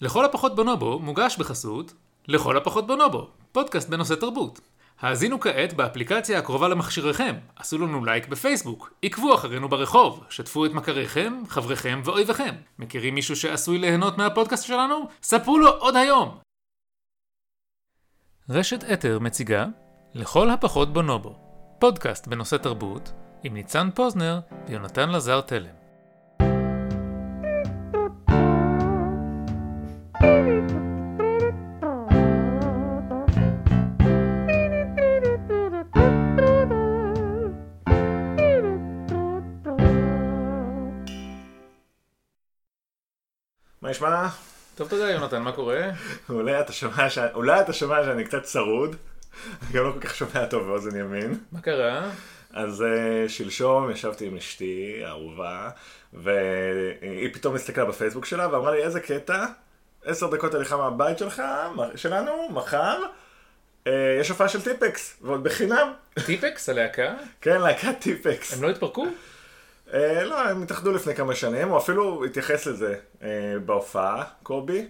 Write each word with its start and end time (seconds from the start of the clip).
לכל 0.00 0.24
הפחות 0.24 0.56
בונובו 0.56 0.98
מוגש 0.98 1.36
בחסות 1.36 1.94
לכל 2.28 2.56
הפחות 2.56 2.86
בונובו, 2.86 3.30
פודקאסט 3.52 3.88
בנושא 3.88 4.14
תרבות. 4.14 4.60
האזינו 5.00 5.40
כעת 5.40 5.72
באפליקציה 5.72 6.38
הקרובה 6.38 6.68
למכשיריכם, 6.68 7.36
עשו 7.56 7.78
לנו 7.78 8.04
לייק 8.04 8.28
בפייסבוק, 8.28 8.92
עקבו 9.02 9.34
אחרינו 9.34 9.68
ברחוב, 9.68 10.24
שתפו 10.30 10.66
את 10.66 10.72
מכריכם, 10.72 11.42
חבריכם 11.48 12.02
ואויביכם. 12.04 12.54
מכירים 12.78 13.14
מישהו 13.14 13.36
שעשוי 13.36 13.78
ליהנות 13.78 14.18
מהפודקאסט 14.18 14.66
שלנו? 14.66 15.08
ספרו 15.22 15.58
לו 15.58 15.68
עוד 15.68 15.96
היום! 15.96 16.38
רשת 18.50 18.84
אתר 18.92 19.18
מציגה 19.18 19.66
לכל 20.14 20.50
הפחות 20.50 20.92
בונובו, 20.92 21.36
פודקאסט 21.78 22.26
בנושא 22.26 22.56
תרבות, 22.56 23.12
עם 23.42 23.54
ניצן 23.54 23.90
פוזנר 23.94 24.40
ויונתן 24.68 25.10
לזר 25.10 25.40
תלם. 25.40 25.75
מה 43.86 43.90
נשמע? 43.90 44.26
טוב, 44.74 44.88
תודה 44.88 45.10
יונתן, 45.10 45.42
מה 45.42 45.52
קורה? 45.52 45.90
אולי 46.28 46.60
אתה 46.60 46.72
שומע, 46.72 47.10
ש... 47.10 47.18
אולי 47.34 47.60
אתה 47.60 47.72
שומע 47.72 48.04
שאני 48.04 48.24
קצת 48.24 48.42
צרוד, 48.42 48.96
אני 49.62 49.72
גם 49.72 49.84
לא 49.84 49.92
כל 49.92 50.00
כך 50.00 50.14
שומע 50.14 50.46
טוב 50.46 50.66
באוזן 50.66 50.96
ימין. 50.96 51.38
מה 51.52 51.60
קרה? 51.60 52.10
אז 52.50 52.80
uh, 52.80 53.28
שלשום 53.28 53.90
ישבתי 53.90 54.26
עם 54.26 54.36
אשתי 54.36 55.02
האהובה, 55.04 55.70
והיא 56.12 57.34
פתאום 57.34 57.54
הסתכלה 57.54 57.84
בפייסבוק 57.84 58.24
שלה 58.24 58.52
ואמרה 58.52 58.70
לי 58.70 58.82
איזה 58.82 59.00
קטע, 59.00 59.46
עשר 60.04 60.30
דקות 60.30 60.54
הליכה 60.54 60.76
מהבית 60.76 61.18
שלך, 61.18 61.42
שלנו, 61.96 62.48
מחר, 62.50 62.98
uh, 63.84 63.90
יש 64.20 64.28
הופעה 64.28 64.48
של 64.48 64.62
טיפקס, 64.62 65.16
ועוד 65.22 65.44
בחינם. 65.44 65.92
טיפקס, 66.26 66.68
הלהקה? 66.68 67.14
כן, 67.40 67.60
להקת 67.60 67.94
טיפקס. 68.00 68.54
הם 68.54 68.62
לא 68.62 68.70
התפרקו? 68.70 69.06
אה, 69.94 70.24
לא, 70.24 70.40
הם 70.48 70.62
התאחדו 70.62 70.92
לפני 70.92 71.14
כמה 71.14 71.34
שנים, 71.34 71.68
הוא 71.68 71.78
אפילו 71.78 72.24
התייחס 72.24 72.66
לזה 72.66 72.94
אה, 73.22 73.28
בהופעה, 73.64 74.24
קובי. 74.42 74.86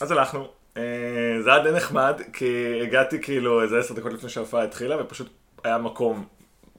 אז 0.00 0.10
הלכנו. 0.10 0.48
אה, 0.76 0.82
זה 1.44 1.54
היה 1.54 1.62
די 1.64 1.70
נחמד, 1.70 2.20
כי 2.32 2.80
הגעתי 2.82 3.22
כאילו 3.22 3.62
איזה 3.62 3.78
עשר 3.78 3.94
דקות 3.94 4.12
לפני 4.12 4.28
שההופעה 4.28 4.64
התחילה, 4.64 5.02
ופשוט 5.02 5.28
היה 5.64 5.78
מקום 5.78 6.26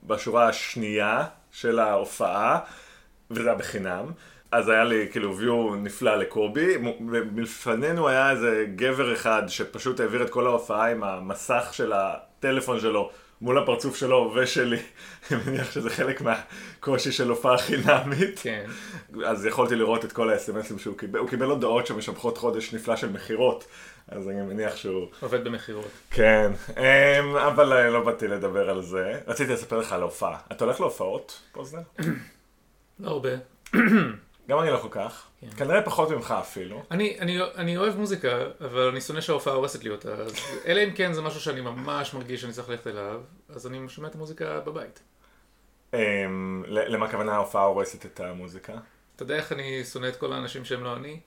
בשורה 0.06 0.48
השנייה 0.48 1.24
של 1.52 1.78
ההופעה, 1.78 2.58
וזה 3.30 3.48
היה 3.48 3.58
בחינם. 3.58 4.06
אז 4.52 4.68
היה 4.68 4.84
לי 4.84 5.08
כאילו 5.10 5.36
ויו 5.36 5.74
נפלא 5.74 6.16
לקובי, 6.16 6.76
ומלפנינו 7.10 8.08
היה 8.08 8.30
איזה 8.30 8.66
גבר 8.76 9.12
אחד 9.12 9.42
שפשוט 9.48 10.00
העביר 10.00 10.22
את 10.22 10.30
כל 10.30 10.46
ההופעה 10.46 10.90
עם 10.90 11.04
המסך 11.04 11.68
של 11.72 11.92
הטלפון 11.92 12.80
שלו 12.80 13.10
מול 13.42 13.58
הפרצוף 13.58 13.96
שלו 13.96 14.32
ושלי, 14.34 14.76
אני 15.30 15.40
מניח 15.46 15.70
שזה 15.70 15.90
חלק 15.90 16.20
מהקושי 16.20 17.12
של 17.12 17.28
הופעה 17.28 17.58
חינמית. 17.58 18.40
כן. 18.42 18.70
אז 19.26 19.46
יכולתי 19.46 19.76
לראות 19.76 20.04
את 20.04 20.12
כל 20.12 20.30
האס.אם.אסים 20.30 20.78
שהוא 20.78 20.98
קיבל, 20.98 21.18
הוא 21.18 21.28
קיבל 21.28 21.46
הודעות 21.46 21.86
שמשבחות 21.86 22.38
חודש 22.38 22.74
נפלא 22.74 22.96
של 22.96 23.12
מכירות, 23.12 23.64
אז 24.08 24.28
אני 24.28 24.42
מניח 24.42 24.76
שהוא... 24.76 25.06
עובד 25.20 25.44
במכירות. 25.44 25.88
כן, 26.10 26.52
אמ, 26.76 27.36
אבל 27.36 27.72
אה, 27.72 27.90
לא 27.90 28.04
באתי 28.04 28.28
לדבר 28.28 28.70
על 28.70 28.82
זה. 28.82 29.20
רציתי 29.26 29.52
לספר 29.52 29.78
לך 29.78 29.92
על 29.92 30.00
ההופעה. 30.00 30.36
אתה 30.52 30.64
הולך 30.64 30.80
להופעות, 30.80 31.40
פוזנר? 31.52 31.82
לא 33.00 33.08
הרבה. 33.08 33.30
גם 34.48 34.58
אני 34.58 34.70
לא 34.70 34.78
כל 34.78 34.88
כך. 34.90 35.26
כן. 35.40 35.46
כנראה 35.56 35.82
פחות 35.82 36.10
ממך 36.10 36.34
אפילו. 36.40 36.82
אני, 36.90 37.16
אני, 37.20 37.38
אני 37.56 37.76
אוהב 37.76 37.96
מוזיקה, 37.96 38.38
אבל 38.60 38.88
אני 38.88 39.00
שונא 39.00 39.20
שההופעה 39.20 39.54
הורסת 39.54 39.84
לי 39.84 39.90
אותה. 39.90 40.12
אז 40.12 40.34
אלא 40.66 40.84
אם 40.84 40.90
כן 40.94 41.12
זה 41.12 41.22
משהו 41.22 41.40
שאני 41.40 41.60
ממש 41.60 42.14
מרגיש 42.14 42.40
שאני 42.40 42.52
צריך 42.52 42.68
ללכת 42.68 42.86
אליו, 42.86 43.20
אז 43.48 43.66
אני 43.66 43.88
שומע 43.88 44.08
את 44.08 44.14
המוזיקה 44.14 44.60
בבית. 44.60 45.00
Um, 45.92 45.94
למה 46.66 47.06
הכוונה 47.06 47.32
ההופעה 47.34 47.64
הורסת 47.64 48.06
את 48.06 48.20
המוזיקה? 48.20 48.72
אתה 49.16 49.22
יודע 49.22 49.36
איך 49.36 49.52
אני 49.52 49.84
שונא 49.84 50.08
את 50.08 50.16
כל 50.16 50.32
האנשים 50.32 50.64
שהם 50.64 50.84
לא 50.84 50.96
אני? 50.96 51.20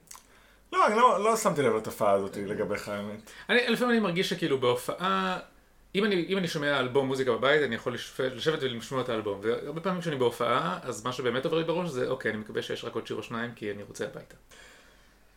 לא, 0.73 0.87
אני 0.87 0.95
לא, 0.95 1.23
לא 1.23 1.37
שמתי 1.37 1.61
לב 1.61 1.75
לתופעה 1.75 2.11
הזאת 2.11 2.37
לגביך 2.37 2.89
האמת. 2.89 3.31
אני, 3.49 3.67
לפעמים 3.67 3.91
אני 3.91 3.99
מרגיש 3.99 4.29
שכאילו 4.29 4.59
בהופעה... 4.59 5.39
אם 5.95 6.05
אני, 6.05 6.25
אם 6.29 6.37
אני 6.37 6.47
שומע 6.47 6.79
אלבום 6.79 7.07
מוזיקה 7.07 7.31
בבית, 7.31 7.61
אני 7.61 7.75
יכול 7.75 7.95
לשבת 8.35 8.63
ולשמוע 8.63 9.01
את 9.01 9.09
האלבום. 9.09 9.39
והרבה 9.41 9.81
פעמים 9.81 10.01
כשאני 10.01 10.15
בהופעה, 10.15 10.79
אז 10.83 11.05
מה 11.05 11.11
שבאמת 11.11 11.45
עובר 11.45 11.57
לי 11.57 11.63
בראש 11.63 11.89
זה, 11.89 12.07
אוקיי, 12.07 12.31
אני 12.31 12.39
מקווה 12.39 12.61
שיש 12.61 12.83
רק 12.83 12.95
עוד 12.95 13.07
שיר 13.07 13.17
או 13.17 13.23
שניים, 13.23 13.51
כי 13.55 13.71
אני 13.71 13.83
רוצה 13.83 14.05
הביתה. 14.05 14.35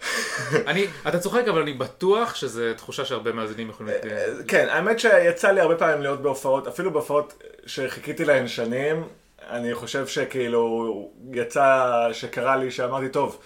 אני, 0.70 0.86
אתה 1.08 1.18
צוחק, 1.18 1.48
אבל 1.48 1.62
אני 1.62 1.72
בטוח 1.72 2.34
שזו 2.34 2.62
תחושה 2.76 3.04
שהרבה 3.04 3.32
מאזינים 3.32 3.70
יכולים... 3.70 3.94
אה, 4.04 4.26
כן, 4.48 4.66
האמת 4.68 5.00
שיצא 5.00 5.50
לי 5.50 5.60
הרבה 5.60 5.76
פעמים 5.76 6.02
להיות 6.02 6.22
בהופעות, 6.22 6.66
אפילו 6.66 6.92
בהופעות 6.92 7.42
שחיכיתי 7.66 8.24
להן 8.24 8.48
שנים, 8.48 9.08
אני 9.48 9.74
חושב 9.74 10.06
שכאילו 10.06 11.10
יצא 11.32 12.08
שקרה 12.12 12.56
לי 12.56 12.70
שאמרתי, 12.70 13.08
טוב, 13.08 13.40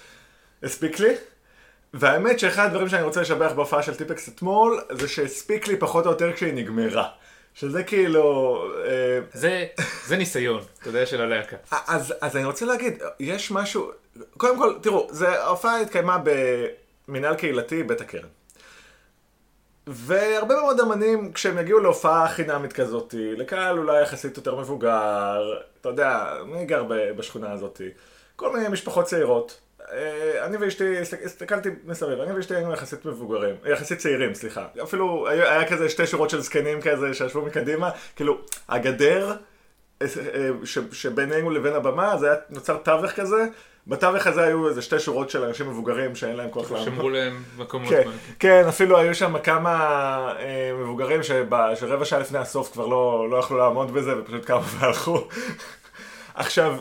הספיק 0.62 1.00
לי? 1.00 1.14
והאמת 1.94 2.38
שאחד 2.38 2.66
הדברים 2.66 2.88
שאני 2.88 3.02
רוצה 3.02 3.20
לשבח 3.20 3.52
בהופעה 3.56 3.82
של 3.82 3.94
טיפקס 3.94 4.28
אתמול, 4.28 4.80
זה 4.92 5.08
שהספיק 5.08 5.68
לי 5.68 5.76
פחות 5.76 6.06
או 6.06 6.10
יותר 6.10 6.32
כשהיא 6.32 6.54
נגמרה. 6.54 7.08
שזה 7.54 7.82
כאילו... 7.82 8.56
אה, 8.86 9.18
זה, 9.32 9.66
זה 10.06 10.16
ניסיון, 10.16 10.62
אתה 10.80 10.88
יודע, 10.88 11.06
של 11.06 11.20
הלהקה. 11.20 11.56
אז, 11.86 12.14
אז 12.20 12.36
אני 12.36 12.44
רוצה 12.44 12.64
להגיד, 12.64 13.02
יש 13.20 13.50
משהו... 13.50 13.90
קודם 14.36 14.58
כל, 14.58 14.74
תראו, 14.82 15.08
ההופעה 15.26 15.80
התקיימה 15.80 16.18
במנהל 17.08 17.34
קהילתי, 17.34 17.82
בית 17.82 18.00
הקרן. 18.00 18.28
והרבה 19.86 20.54
מאוד 20.54 20.80
אמנים, 20.80 21.32
כשהם 21.32 21.58
יגיעו 21.58 21.80
להופעה 21.80 22.28
חינמית 22.28 22.72
כזאת, 22.72 23.14
לקהל 23.18 23.78
אולי 23.78 24.02
יחסית 24.02 24.36
יותר 24.36 24.60
מבוגר, 24.60 25.60
אתה 25.80 25.88
יודע, 25.88 26.34
מי 26.46 26.64
גר 26.64 26.84
בשכונה 27.16 27.52
הזאת? 27.52 27.80
כל 28.36 28.52
מיני 28.52 28.68
משפחות 28.68 29.04
צעירות. 29.04 29.60
אה, 29.92 30.44
אני 30.46 30.56
ואשתי, 30.56 31.00
הסתכלתי 31.24 31.68
מסביב, 31.84 32.20
אני 32.20 32.32
ואשתי 32.32 32.54
היינו 32.54 32.72
יחסית 32.72 33.04
מבוגרים, 33.04 33.54
יחסית 33.64 33.98
צעירים, 33.98 34.34
סליחה. 34.34 34.66
אפילו 34.82 35.28
היה 35.28 35.68
כזה 35.68 35.88
שתי 35.88 36.06
שורות 36.06 36.30
של 36.30 36.40
זקנים 36.40 36.80
כזה 36.80 37.14
שישבו 37.14 37.42
מקדימה, 37.42 37.90
כאילו, 38.16 38.38
הגדר 38.68 39.36
אה, 40.02 40.06
שבינינו 40.92 41.50
לבין 41.50 41.74
הבמה, 41.74 42.16
זה 42.16 42.26
היה 42.26 42.36
נוצר 42.50 42.76
תווך 42.76 43.10
כזה. 43.10 43.46
בתווך 43.86 44.26
הזה 44.26 44.42
היו 44.42 44.68
איזה 44.68 44.82
שתי 44.82 44.98
שורות 44.98 45.30
של 45.30 45.44
אנשים 45.44 45.70
מבוגרים 45.70 46.16
שאין 46.16 46.36
להם 46.36 46.50
כוח 46.50 46.70
לעמוד. 46.70 46.88
שמרו 46.88 47.10
להם 47.10 47.42
מקומות. 47.56 47.90
כן, 47.90 48.02
כן, 48.38 48.64
אפילו 48.68 48.98
היו 48.98 49.14
שם 49.14 49.38
כמה 49.38 49.74
אה, 50.38 50.72
מבוגרים 50.78 51.22
שרבע 51.22 52.04
שעה 52.04 52.18
לפני 52.18 52.38
הסוף 52.38 52.72
כבר 52.72 52.86
לא, 52.86 53.26
לא 53.30 53.36
יכלו 53.36 53.58
לעמוד 53.58 53.94
בזה 53.94 54.18
ופשוט 54.18 54.44
קמו 54.44 54.62
והלכו. 54.62 55.28
עכשיו, 56.34 56.76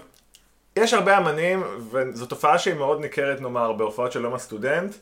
יש 0.76 0.94
הרבה 0.94 1.18
אמנים, 1.18 1.64
וזו 1.92 2.26
תופעה 2.26 2.60
שהיא 2.60 2.74
מאוד 2.74 3.02
ניכרת 3.02 3.42
נאמר 3.42 3.74
בהופעות 3.74 4.12
של 4.12 4.24
יום 4.24 4.34
הסטודנט, 4.34 4.96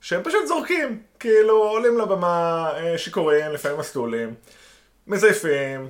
שהם 0.00 0.22
פשוט 0.22 0.46
זורקים, 0.46 1.02
כאילו 1.20 1.62
עולים 1.62 1.98
לבמה 1.98 2.70
אה, 2.76 2.98
שיכורים, 2.98 3.52
לפעמים 3.52 3.78
מסטולים, 3.78 4.34
מזייפים, 5.06 5.88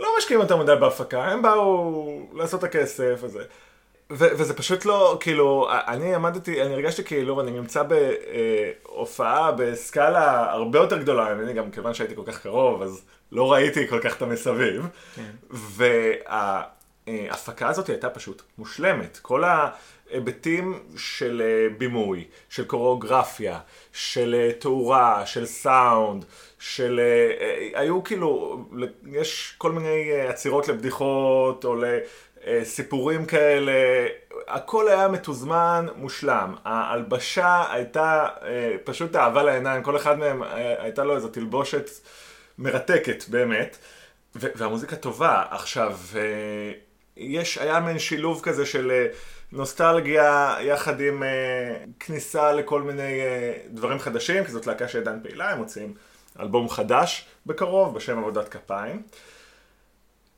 לא 0.00 0.08
משקיעים 0.18 0.40
יותר 0.40 0.56
מדי 0.56 0.74
בהפקה, 0.80 1.24
הם 1.24 1.42
באו 1.42 2.28
לעשות 2.32 2.58
את 2.58 2.64
הכסף 2.64 3.18
וזה. 3.20 3.44
ו- 4.12 4.38
וזה 4.38 4.54
פשוט 4.54 4.84
לא, 4.84 5.16
כאילו, 5.20 5.68
אני 5.70 6.14
עמדתי, 6.14 6.62
אני 6.62 6.74
הרגשתי 6.74 7.04
כאילו 7.04 7.40
אני 7.40 7.50
נמצא 7.50 7.82
בהופעה 7.82 9.52
בסקאלה 9.52 10.50
הרבה 10.52 10.78
יותר 10.78 10.98
גדולה 10.98 11.34
ממני, 11.34 11.52
גם 11.52 11.70
כיוון 11.70 11.94
שהייתי 11.94 12.16
כל 12.16 12.22
כך 12.26 12.42
קרוב, 12.42 12.82
אז 12.82 13.02
לא 13.32 13.52
ראיתי 13.52 13.88
כל 13.88 14.00
כך 14.00 14.16
את 14.16 14.22
המסביב. 14.22 14.86
כן. 15.16 15.30
וה... 15.50 16.62
ההפקה 17.06 17.68
הזאת 17.68 17.88
הייתה 17.88 18.10
פשוט 18.10 18.42
מושלמת. 18.58 19.18
כל 19.22 19.44
ההיבטים 19.44 20.82
של 20.96 21.42
אה, 21.44 21.74
בימוי, 21.78 22.24
של 22.48 22.64
קוריאוגרפיה, 22.64 23.58
של 23.92 24.34
אה, 24.38 24.52
תאורה, 24.52 25.26
של 25.26 25.46
סאונד, 25.46 26.24
של... 26.58 27.00
אה, 27.00 27.80
היו 27.80 28.04
כאילו, 28.04 28.60
יש 29.12 29.54
כל 29.58 29.72
מיני 29.72 30.12
עצירות 30.28 30.68
לבדיחות 30.68 31.64
או 31.64 31.76
לסיפורים 32.46 33.26
כאלה, 33.26 33.72
הכל 34.48 34.88
היה 34.88 35.08
מתוזמן, 35.08 35.86
מושלם. 35.96 36.54
ההלבשה 36.64 37.72
הייתה 37.72 38.28
פשוט 38.84 39.16
אהבה 39.16 39.42
לעיניים, 39.42 39.82
כל 39.82 39.96
אחד 39.96 40.18
מהם 40.18 40.42
הייתה 40.78 41.04
לו 41.04 41.16
איזו 41.16 41.28
תלבושת 41.28 41.90
מרתקת 42.58 43.24
באמת. 43.28 43.76
והמוזיקה 44.34 44.96
טובה. 44.96 45.42
עכשיו, 45.50 45.96
יש, 47.16 47.58
היה 47.58 47.80
מעין 47.80 47.98
שילוב 47.98 48.40
כזה 48.42 48.66
של 48.66 48.90
אה, 48.90 49.06
נוסטלגיה 49.52 50.56
יחד 50.60 51.00
עם 51.00 51.22
uh, 51.22 51.26
כניסה 52.00 52.52
לכל 52.52 52.82
מיני 52.82 53.20
uh, 53.20 53.68
דברים 53.68 53.98
חדשים, 53.98 54.44
כי 54.44 54.52
זאת 54.52 54.66
להקה 54.66 54.88
שעדיין 54.88 55.20
פעילה, 55.22 55.50
הם 55.50 55.58
מוצאים 55.58 55.94
אלבום 56.40 56.68
חדש 56.68 57.26
בקרוב 57.46 57.94
בשם 57.94 58.18
עבודת 58.18 58.48
כפיים. 58.48 59.02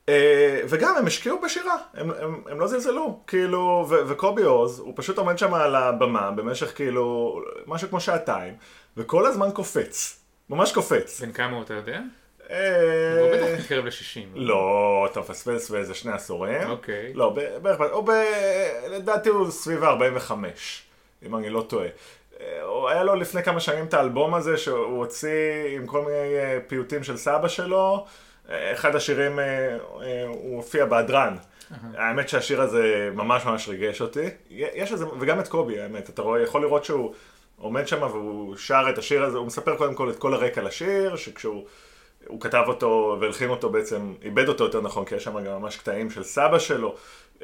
אה, 0.09 0.61
וגם 0.69 0.97
הם 0.97 1.07
השקיעו 1.07 1.41
בשירה, 1.41 1.77
הם, 1.95 2.11
הם, 2.11 2.43
הם 2.51 2.61
לא 2.61 2.67
זלזלו, 2.67 3.21
כאילו, 3.27 3.87
ו, 3.89 3.95
וקובי 4.09 4.43
עוז, 4.43 4.79
הוא 4.79 4.93
פשוט 4.97 5.19
עומד 5.19 5.39
שם 5.39 5.55
על 5.55 5.75
הבמה 5.75 6.31
במשך 6.31 6.77
כאילו, 6.77 7.39
משהו 7.67 7.89
כמו 7.89 8.01
שעתיים, 8.01 8.55
וכל 8.97 9.27
הזמן 9.27 9.51
קופץ, 9.51 10.21
ממש 10.51 10.73
קופץ. 10.73 11.21
בן 11.21 11.33
כמה 11.33 11.63
אתה 11.63 11.75
יודע? 11.75 12.01
אה, 12.51 13.21
הוא 13.21 13.31
בטח 13.33 13.61
מתקרב 13.61 13.85
ל-60. 13.85 14.21
לא, 14.35 15.09
אתה 15.11 15.21
מפספס 15.21 15.71
באיזה 15.71 15.95
שני 15.95 16.13
עשורים. 16.13 16.71
אוקיי. 16.71 17.13
לא, 17.15 17.37
בערך, 17.63 17.81
הוא 17.93 18.05
ב... 18.09 18.11
לדעתי 18.91 19.29
הוא 19.29 19.51
סביב 19.51 19.85
ה-45, 19.85 20.33
אם 21.27 21.37
אני 21.37 21.51
לא 21.51 21.65
טועה. 21.69 21.89
אה, 22.41 22.91
היה 22.91 23.05
לו 23.05 23.15
לפני 23.15 23.43
כמה 23.43 23.61
שנים 23.61 23.85
את 23.85 23.95
האלבום 23.95 24.35
הזה 24.35 24.57
שהוא 24.57 24.99
הוציא 24.99 25.77
עם 25.77 25.87
כל 25.87 26.01
מיני 26.01 26.35
אה, 26.37 26.59
פיוטים 26.67 27.05
של 27.05 27.17
סבא 27.17 27.49
שלו. 27.49 28.07
אחד 28.49 28.95
השירים, 28.95 29.39
הוא 30.27 30.57
הופיע 30.57 30.85
בהדרן. 30.85 31.37
האמת 31.97 32.29
שהשיר 32.29 32.61
הזה 32.61 33.11
ממש 33.15 33.45
ממש 33.45 33.69
ריגש 33.69 34.01
אותי. 34.01 34.29
יש 34.51 34.93
איזה, 34.93 35.05
וגם 35.21 35.41
את 35.41 35.49
קובי, 35.49 35.81
האמת. 35.81 36.11
אתה 36.11 36.23
רואה, 36.23 36.43
יכול 36.43 36.63
לראות 36.63 36.85
שהוא 36.85 37.15
עומד 37.59 37.89
שם 37.89 38.03
והוא 38.03 38.57
שר 38.57 38.87
את 38.91 38.99
השיר 38.99 39.25
הזה, 39.25 39.39
הוא 39.39 39.47
מספר 39.47 39.77
קודם 39.77 39.95
כל 39.95 40.11
את 40.11 40.19
כל 40.19 40.35
הרקע 40.35 40.63
לשיר, 40.63 41.17
שכשהוא... 41.17 41.65
הוא 42.29 42.41
כתב 42.41 42.65
אותו 42.67 43.17
והלחין 43.21 43.51
אותו 43.51 43.71
בעצם, 43.71 44.15
איבד 44.23 44.49
אותו 44.49 44.65
יותר 44.65 44.81
נכון, 44.81 45.05
כי 45.05 45.15
יש 45.15 45.25
שם 45.25 45.45
גם 45.45 45.61
ממש 45.61 45.77
קטעים 45.77 46.11
של 46.11 46.23
סבא 46.23 46.59
שלו, 46.59 46.95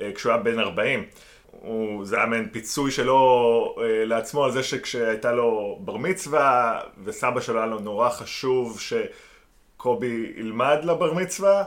אה, 0.00 0.10
כשהוא 0.14 0.32
היה 0.32 0.42
בן 0.42 0.58
40. 0.58 1.04
הוא, 1.50 2.04
זה 2.04 2.16
היה 2.16 2.26
מעין 2.26 2.48
פיצוי 2.52 2.90
שלו 2.90 3.74
אה, 3.78 4.04
לעצמו 4.04 4.44
על 4.44 4.50
זה 4.50 4.62
שכשהייתה 4.62 5.32
לו 5.32 5.78
בר 5.80 5.96
מצווה, 5.96 6.80
וסבא 7.04 7.40
שלו 7.40 7.58
היה 7.58 7.66
לו 7.66 7.78
נורא 7.78 8.10
חשוב 8.10 8.80
שקובי 8.80 10.32
ילמד 10.36 10.78
לבר 10.82 11.12
מצווה, 11.12 11.64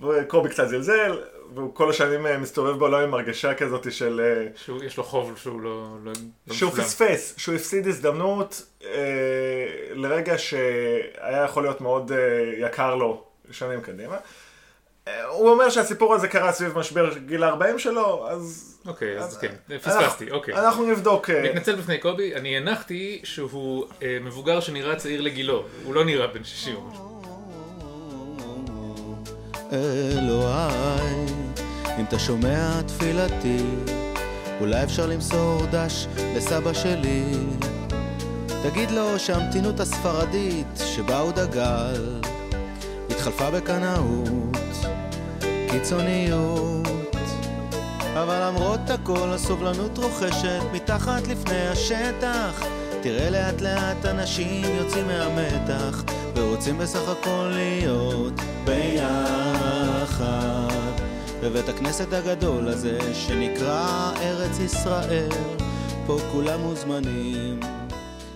וקובי 0.00 0.48
קצת 0.48 0.68
זלזל, 0.68 1.18
והוא 1.54 1.74
כל 1.74 1.90
השנים 1.90 2.26
אה, 2.26 2.38
מסתובב 2.38 2.78
בעולם 2.78 3.02
עם 3.02 3.14
הרגשה 3.14 3.54
כזאת 3.54 3.92
של... 3.92 4.20
אה, 4.24 4.46
שיש 4.56 4.96
לו 4.96 5.04
חוב 5.04 5.32
שהוא 5.42 5.60
לא... 5.60 5.96
לא- 6.04 6.12
לא 6.46 6.54
שהוא. 6.54 6.70
פספס, 6.70 7.34
שהוא 7.36 7.54
הפסיד 7.54 7.86
הזדמנות 7.86 8.62
אה, 8.84 8.90
לרגע 9.94 10.38
שהיה 10.38 11.44
יכול 11.44 11.62
להיות 11.62 11.80
מאוד 11.80 12.12
אה, 12.12 12.18
יקר 12.66 12.94
לו 12.94 13.24
שנים 13.50 13.80
קדימה. 13.80 14.16
אה, 15.08 15.24
הוא 15.26 15.50
אומר 15.50 15.70
שהסיפור 15.70 16.14
הזה 16.14 16.28
קרה 16.28 16.52
סביב 16.52 16.78
משבר 16.78 17.18
גיל 17.18 17.44
ה-40 17.44 17.78
שלו, 17.78 18.28
אז... 18.30 18.66
אוקיי, 18.86 19.18
אז 19.18 19.38
כן, 19.38 19.54
אנחנו- 19.70 19.90
פספסתי, 19.90 20.30
אוקיי. 20.30 20.54
אנחנו 20.54 20.86
נבדוק. 20.90 21.30
מתנצל 21.30 21.74
בפני 21.76 21.98
קובי, 21.98 22.34
אני 22.34 22.56
הנחתי 22.56 23.20
שהוא 23.24 23.86
אה, 24.02 24.18
מבוגר 24.20 24.60
שנראה 24.60 24.96
צעיר 24.96 25.20
לגילו, 25.20 25.64
הוא 25.84 25.94
לא 25.94 26.04
נראה 26.04 26.26
בן 26.26 26.44
60 26.44 26.74
או 26.76 26.80
משהו. 26.90 27.09
אלוהי, 29.72 31.26
אם 31.98 32.04
אתה 32.08 32.18
שומע 32.18 32.82
תפילתי, 32.82 33.64
אולי 34.60 34.82
אפשר 34.82 35.06
למסור 35.06 35.66
דש 35.70 36.06
לסבא 36.36 36.72
שלי. 36.72 37.24
תגיד 38.62 38.90
לו 38.90 39.18
שהמתינות 39.18 39.80
הספרדית 39.80 40.66
שבה 40.76 41.18
הוא 41.18 41.32
דגל, 41.32 42.20
התחלפה 43.10 43.50
בקנאות, 43.50 44.28
קיצוניות. 45.70 46.88
אבל 48.14 48.48
למרות 48.48 48.90
הכל 48.90 49.28
הסובלנות 49.32 49.98
רוכשת 49.98 50.60
מתחת 50.72 51.26
לפני 51.28 51.68
השטח 51.68 52.62
תראה 53.02 53.30
לאט 53.30 53.60
לאט 53.60 54.04
אנשים 54.04 54.64
יוצאים 54.64 55.06
מהמתח 55.06 56.02
ורוצים 56.34 56.78
בסך 56.78 57.08
הכל 57.08 57.50
להיות 57.52 58.32
ביחד 58.64 60.20
בבית 61.42 61.68
הכנסת 61.68 62.12
הגדול 62.12 62.68
הזה 62.68 63.14
שנקרא 63.14 64.12
ארץ 64.22 64.58
ישראל 64.58 65.28
פה 66.06 66.18
כולם 66.32 66.60
מוזמנים 66.60 67.60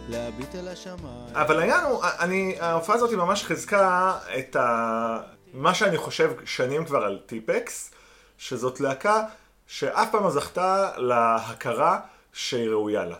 להביט 0.09 0.55
אל 0.55 0.69
השמיים 0.69 1.35
אבל 1.35 1.59
העניין 1.59 1.85
הוא, 1.85 2.05
אני, 2.21 2.57
ההופעה 2.61 2.97
הזאת 2.97 3.13
ממש 3.13 3.45
חיזקה 3.45 4.19
את 4.39 4.57
ה... 4.57 5.19
מה 5.55 5.75
שאני 5.75 5.99
חושב 5.99 6.33
שנים 6.45 6.85
כבר 6.85 7.05
על 7.05 7.21
טיפקס, 7.27 7.91
שזאת 8.39 8.81
להקה 8.81 9.23
שאף 9.67 10.11
פעם 10.11 10.23
לא 10.25 10.31
זכתה 10.31 10.91
להכרה 10.97 12.01
שהיא 12.33 12.69
ראויה 12.69 13.05
לה. 13.05 13.17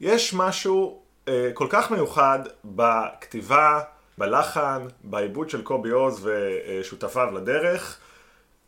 יש 0.00 0.34
משהו 0.34 1.02
אה, 1.28 1.50
כל 1.54 1.66
כך 1.70 1.90
מיוחד 1.90 2.38
בכתיבה, 2.64 3.80
בלחן, 4.18 4.86
בעיבוד 5.04 5.50
של 5.50 5.62
קובי 5.62 5.90
עוז 5.90 6.28
ושותפיו 6.28 7.30
לדרך, 7.34 7.98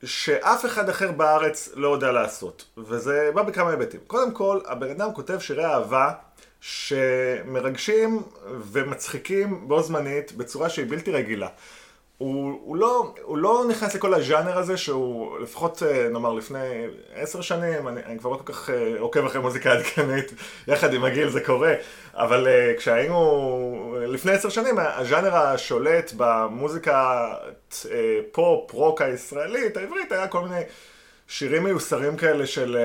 שאף 0.05 0.65
אחד 0.65 0.89
אחר 0.89 1.13
בארץ 1.13 1.69
לא 1.75 1.89
יודע 1.89 2.13
לעשות. 2.13 2.65
וזה 2.79 3.31
בא 3.35 3.43
בכמה 3.43 3.71
היבטים. 3.71 4.01
קודם 4.07 4.33
כל, 4.33 4.61
הבן 4.67 4.91
אדם 4.91 5.15
כותב 5.15 5.39
שירי 5.39 5.65
אהבה 5.65 6.13
שמרגשים 6.61 8.23
ומצחיקים 8.73 9.69
בו 9.69 9.83
זמנית 9.83 10.33
בצורה 10.33 10.69
שהיא 10.69 10.87
בלתי 10.89 11.11
רגילה. 11.11 11.49
הוא, 12.19 12.61
הוא, 12.65 12.76
לא, 12.76 13.15
הוא 13.23 13.38
לא 13.38 13.65
נכנס 13.70 13.94
לכל 13.94 14.15
הז'אנר 14.15 14.59
הזה 14.59 14.76
שהוא 14.76 15.38
לפחות 15.38 15.82
אה, 15.82 16.09
נאמר 16.09 16.32
לפני 16.32 16.87
עשר 17.15 17.41
שנים, 17.41 17.88
אני, 17.88 18.00
אני 18.05 18.19
כבר 18.19 18.31
לא 18.31 18.37
כל 18.37 18.53
כך 18.53 18.70
אה, 18.70 18.94
עוקב 18.99 19.25
אחרי 19.25 19.41
מוזיקה 19.41 19.73
עדכנית, 19.73 20.32
יחד 20.69 20.94
עם 20.94 21.05
הגיל 21.05 21.29
זה 21.29 21.41
קורה, 21.41 21.75
אבל 22.15 22.49
אה, 22.49 22.75
כשהיינו 22.79 23.97
לפני 24.09 24.32
עשר 24.32 24.49
שנים 24.49 24.75
הז'אנר 24.79 25.37
השולט 25.37 26.12
במוזיקה 26.17 27.29
פופ, 28.32 28.73
רוק 28.73 29.03
הישראלית, 29.03 29.76
העברית, 29.76 30.12
היה 30.12 30.29
כל 30.29 30.41
מיני 30.41 30.61
שירים 31.29 31.64
מיוסרים 31.64 32.17
כאלה 32.17 32.47
של 32.47 32.79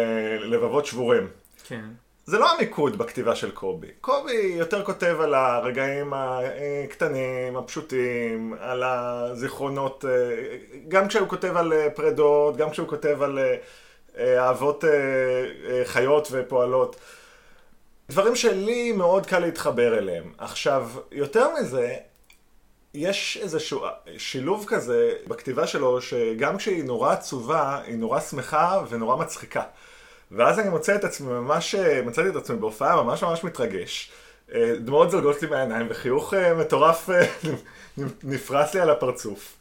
לבבות 0.43 0.85
שבורים. 0.85 1.27
כן. 1.67 1.85
זה 2.25 2.39
לא 2.39 2.51
המיקוד 2.51 2.97
בכתיבה 2.97 3.35
של 3.35 3.51
קובי. 3.51 3.87
קובי 4.01 4.55
יותר 4.57 4.85
כותב 4.85 5.17
על 5.21 5.33
הרגעים 5.33 6.13
הקטנים, 6.15 7.57
הפשוטים, 7.57 8.53
על 8.59 8.83
הזיכרונות, 8.83 10.05
אה, 10.07 10.57
גם 10.87 11.07
כשהוא 11.07 11.27
כותב 11.27 11.57
על 11.57 11.73
אה, 11.73 11.89
פרדות, 11.89 12.57
גם 12.57 12.69
כשהוא 12.69 12.87
כותב 12.87 13.21
על 13.21 13.39
אה, 13.39 13.55
אה, 14.17 14.47
אהבות 14.47 14.85
אה, 14.85 14.89
אה, 15.69 15.81
חיות 15.85 16.27
ופועלות. 16.31 16.95
דברים 18.09 18.35
שלי 18.35 18.91
מאוד 18.91 19.25
קל 19.25 19.39
להתחבר 19.39 19.97
אליהם. 19.97 20.33
עכשיו, 20.37 20.89
יותר 21.11 21.47
מזה, 21.59 21.95
יש 22.93 23.37
איזשהו 23.41 23.81
שילוב 24.17 24.65
כזה 24.67 25.13
בכתיבה 25.27 25.67
שלו, 25.67 26.01
שגם 26.01 26.57
כשהיא 26.57 26.83
נורא 26.83 27.13
עצובה, 27.13 27.81
היא 27.85 27.95
נורא 27.95 28.19
שמחה 28.19 28.83
ונורא 28.89 29.15
מצחיקה. 29.15 29.63
ואז 30.35 30.59
אני 30.59 30.69
מוצא 30.69 30.95
את 30.95 31.03
עצמי 31.03 31.33
ממש, 31.33 31.75
מצאתי 32.05 32.29
את 32.29 32.35
עצמי 32.35 32.57
בהופעה 32.57 33.03
ממש 33.03 33.23
ממש 33.23 33.43
מתרגש. 33.43 34.11
אה, 34.53 34.73
דמעות 34.79 35.11
זולגות 35.11 35.41
לי 35.41 35.47
מהעיניים 35.47 35.87
וחיוך 35.89 36.33
אה, 36.33 36.53
מטורף 36.53 37.09
אה, 37.09 37.25
נפרס 38.23 38.73
לי 38.73 38.81
על 38.81 38.89
הפרצוף. 38.89 39.57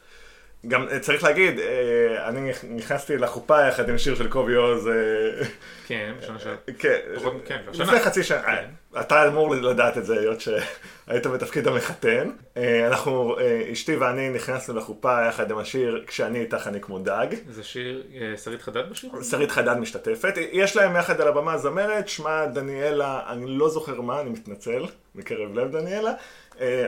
גם 0.67 0.87
אה, 0.89 0.99
צריך 0.99 1.23
להגיד, 1.23 1.59
אה, 1.59 2.29
אני 2.29 2.51
נכנסתי 2.69 3.17
לחופה 3.17 3.67
יחד 3.67 3.89
עם 3.89 3.97
שיר 3.97 4.15
של 4.15 4.29
קובי 4.29 4.55
עוז. 4.55 4.87
אה, 4.87 4.93
כן, 5.87 6.13
בשנה 6.19 6.39
ש... 6.39 6.47
כן, 6.79 6.99
כן, 7.45 7.61
לפני. 7.73 7.99
חצי 7.99 8.23
שנה, 8.23 8.41
אה, 8.47 8.63
אתה 9.01 9.27
אמור 9.27 9.55
לדעת 9.55 9.97
את 9.97 10.05
זה, 10.05 10.19
היות 10.19 10.41
שהיית 10.41 11.27
בתפקיד 11.27 11.67
המחתן. 11.67 12.29
אנחנו, 12.87 13.35
אשתי 13.71 13.95
ואני 13.95 14.29
נכנסנו 14.29 14.75
לחופה 14.75 15.27
יחד 15.27 15.51
עם 15.51 15.57
השיר 15.57 16.03
"כשאני 16.07 16.39
איתך 16.39 16.67
אני 16.67 16.81
כמו 16.81 16.99
דג". 16.99 17.27
זה 17.49 17.63
שיר, 17.63 18.03
שרית 18.43 18.61
חדד 18.61 18.89
בשיר? 18.89 19.09
שרית 19.29 19.51
חדד 19.51 19.77
משתתפת. 19.77 20.33
יש 20.51 20.75
להם 20.75 20.95
יחד 20.95 21.21
על 21.21 21.27
הבמה 21.27 21.57
זמרת, 21.57 22.07
שמה 22.07 22.45
דניאלה, 22.45 23.21
אני 23.29 23.45
לא 23.47 23.69
זוכר 23.69 24.01
מה, 24.01 24.21
אני 24.21 24.29
מתנצל, 24.29 24.85
מקרב 25.15 25.59
לב 25.59 25.71
דניאלה, 25.71 26.11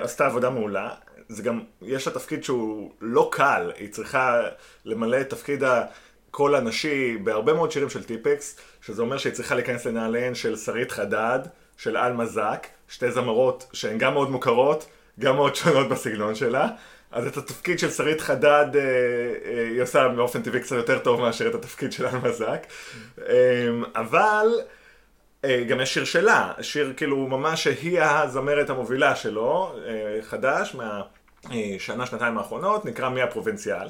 עשתה 0.01 0.25
עבודה 0.25 0.49
מעולה. 0.49 0.89
זה 1.29 1.43
גם, 1.43 1.61
יש 1.81 2.07
לה 2.07 2.13
תפקיד 2.13 2.43
שהוא 2.43 2.91
לא 3.01 3.29
קל, 3.31 3.71
היא 3.77 3.89
צריכה 3.91 4.41
למלא 4.85 5.21
את 5.21 5.29
תפקיד 5.29 5.63
הקול 5.63 6.55
הנשי 6.55 7.17
בהרבה 7.17 7.53
מאוד 7.53 7.71
שירים 7.71 7.89
של 7.89 8.03
טיפקס, 8.03 8.59
שזה 8.81 9.01
אומר 9.01 9.17
שהיא 9.17 9.33
צריכה 9.33 9.55
להיכנס 9.55 9.85
לנעליהן 9.85 10.35
של 10.35 10.57
שרית 10.57 10.91
חדד, 10.91 11.39
של 11.77 11.97
על 11.97 12.13
מזק, 12.13 12.67
שתי 12.87 13.11
זמרות 13.11 13.67
שהן 13.73 13.97
גם 13.97 14.13
מאוד 14.13 14.31
מוכרות, 14.31 14.85
גם 15.19 15.35
מאוד 15.35 15.55
שונות 15.55 15.89
בסגנון 15.89 16.35
שלה. 16.35 16.67
אז 17.11 17.27
את 17.27 17.37
התפקיד 17.37 17.79
של 17.79 17.91
שרית 17.91 18.21
חדד 18.21 18.65
אה, 18.75 18.81
אה, 18.81 19.67
היא 19.67 19.81
עושה 19.81 20.07
באופן 20.07 20.41
טבעי 20.41 20.61
קצת 20.61 20.75
יותר 20.75 20.99
טוב 20.99 21.21
מאשר 21.21 21.47
את 21.47 21.55
התפקיד 21.55 21.91
של 21.91 22.05
על 22.05 22.17
מזק. 22.23 22.67
אה, 23.27 23.69
אבל 23.95 24.47
גם 25.67 25.81
יש 25.81 25.93
שיר 25.93 26.05
שלה, 26.05 26.53
שיר 26.61 26.93
כאילו 26.97 27.17
ממש 27.17 27.63
שהיא 27.63 28.01
הזמרת 28.01 28.69
המובילה 28.69 29.15
שלו, 29.15 29.75
אה, 29.87 30.21
חדש, 30.21 30.75
מהשנה, 30.75 32.05
שנתיים 32.05 32.37
האחרונות, 32.37 32.85
נקרא 32.85 33.09
מי 33.09 33.21
הפרובינציאל. 33.21 33.87